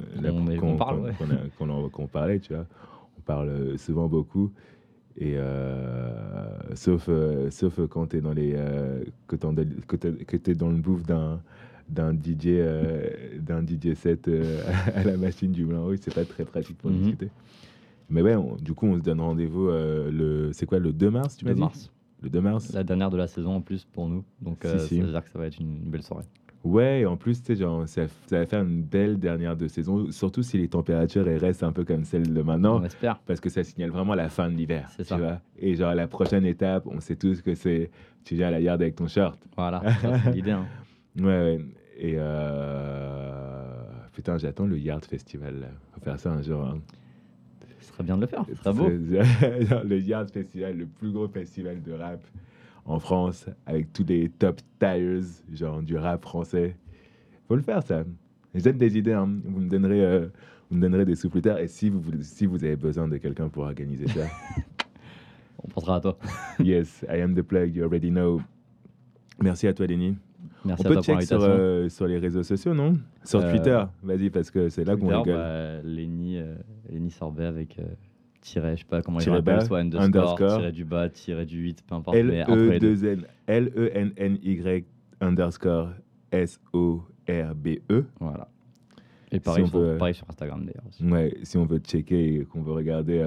[0.76, 1.10] parle, ouais.
[1.10, 2.66] a- qu'on parlait, tu vois.
[3.18, 4.50] On parle souvent beaucoup.
[5.16, 5.36] Et
[6.74, 7.08] sauf,
[7.50, 8.56] sauf quand tu es dans les
[9.28, 9.54] que t'en-
[9.86, 11.40] que t'es- que t'es dans le bouffe d'un
[11.88, 13.08] d'un DJ euh,
[13.40, 14.60] d'un DJ set euh,
[14.94, 16.98] à la machine du Moulin Rouge, c'est pas très pratique pour Mhm.
[17.00, 17.30] discuter.
[18.10, 21.10] Mais ouais, on- du coup, on se donne rendez-vous euh, le c'est quoi le 2
[21.10, 21.90] mars, tu m'as Le dit mars.
[22.22, 22.72] Le 2 mars.
[22.72, 24.24] La dernière de la saison en plus pour nous.
[24.40, 24.96] Donc Si, euh, si.
[24.98, 26.24] ça veut dire que ça va être une, une belle soirée.
[26.64, 29.68] Ouais, et en plus, tu sais, genre, ça, ça va faire une belle dernière de
[29.68, 32.80] saison, surtout si les températures elles restent un peu comme celles de maintenant.
[32.80, 33.18] On espère.
[33.26, 34.88] parce que ça signale vraiment la fin de l'hiver.
[34.96, 35.18] C'est ça.
[35.18, 35.40] vois.
[35.58, 37.90] Et genre, la prochaine étape, on sait tous que c'est
[38.24, 39.38] tu viens à la yard avec ton short.
[39.58, 39.82] Voilà,
[40.24, 40.52] c'est l'idée.
[40.52, 40.64] hein.
[41.16, 41.60] Ouais, ouais.
[41.96, 43.72] Et euh...
[44.12, 45.60] putain, j'attends le Yard Festival.
[45.60, 45.66] Là.
[45.92, 46.64] Faut faire ça un jour.
[46.64, 46.80] hein.
[47.80, 48.44] Ce serait bien de le faire.
[48.48, 48.88] Ce serait beau.
[49.88, 52.20] Le Yard Festival, le plus gros festival de rap
[52.86, 55.20] en France, avec tous les top tires,
[55.52, 56.76] genre du rap français.
[57.46, 58.04] Faut le faire, ça.
[58.54, 59.12] Je donne des idées.
[59.12, 59.28] hein.
[59.44, 60.02] Vous me donnerez.
[60.04, 60.28] euh,
[60.70, 61.58] Vous me donnerez des sous plus tard.
[61.58, 64.26] Et si vous, si vous avez besoin de quelqu'un pour organiser ça,
[65.62, 66.18] On pensera à toi.
[66.58, 68.40] yes, I am the plug, you already know.
[69.42, 70.14] Merci à toi, Lenny.
[70.64, 72.94] Merci On à peut toi pour check sur, euh, sur les réseaux sociaux, non?
[73.24, 75.34] Sur Euh, Twitter, vas-y, parce que c'est là qu'on rigole.
[75.34, 76.54] bah, Lenny, euh,
[76.90, 77.78] Lenny Sorbet avec
[78.40, 80.58] tiret, je sais pas comment il appelle, bas, soit underscore, underscore.
[80.58, 82.16] tiret du bas, tiret du 8, peu importe.
[82.16, 82.94] mais entre les deux.
[83.04, 84.84] L-E-2-N, L-E-N-N-Y
[85.20, 85.90] underscore
[86.32, 88.04] S-O-R-B-E.
[88.20, 88.48] Voilà.
[89.32, 90.84] Et pareil, on sur, veut- pareil sur Instagram d'ailleurs.
[90.88, 91.04] aussi.
[91.04, 93.22] Ouais, si on veut checker et qu'on veut regarder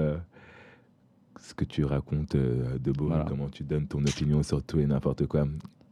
[1.40, 3.24] ce que tu racontes de beau, Voilà.
[3.28, 5.46] comment tu donnes ton opinion sur tout et n'importe quoi.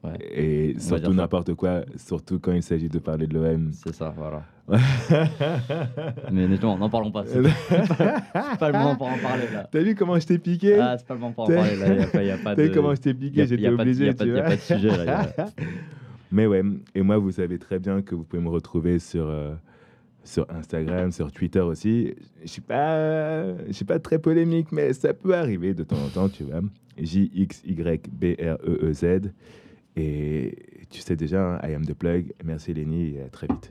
[0.06, 0.18] Ouais.
[0.34, 3.70] Et va surtout n'importe quoi, surtout quand il s'agit de parler de l'OM.
[3.72, 4.42] C'est ça, voilà.
[6.32, 7.24] Mais non, n'en parlons pas.
[7.26, 8.22] C'est pas,
[8.58, 9.68] pas le moment pour en parler là.
[9.70, 10.78] T'as vu comment je t'ai piqué?
[10.80, 11.86] Ah, c'est pas le moment pour en parler là.
[12.14, 12.62] Il n'y y T'as de.
[12.62, 13.42] vu comment je t'ai y piqué?
[13.42, 15.04] y J'étais y obligé, a pas tu de- y a pas de sujet là.
[15.04, 15.46] y a-
[16.32, 16.62] Mais ouais,
[16.94, 19.54] et moi, vous savez très bien que vous pouvez me retrouver sur, euh,
[20.24, 22.14] sur Instagram, sur Twitter aussi.
[22.42, 26.08] Je suis pas, je suis pas très polémique, mais ça peut arriver de temps en
[26.08, 26.60] temps, tu vois.
[28.06, 29.30] J-X-Y-B-R-E-E-Z.
[29.96, 32.32] Et tu sais déjà, hein, I am the plug.
[32.44, 33.70] Merci Lenny et à très vite.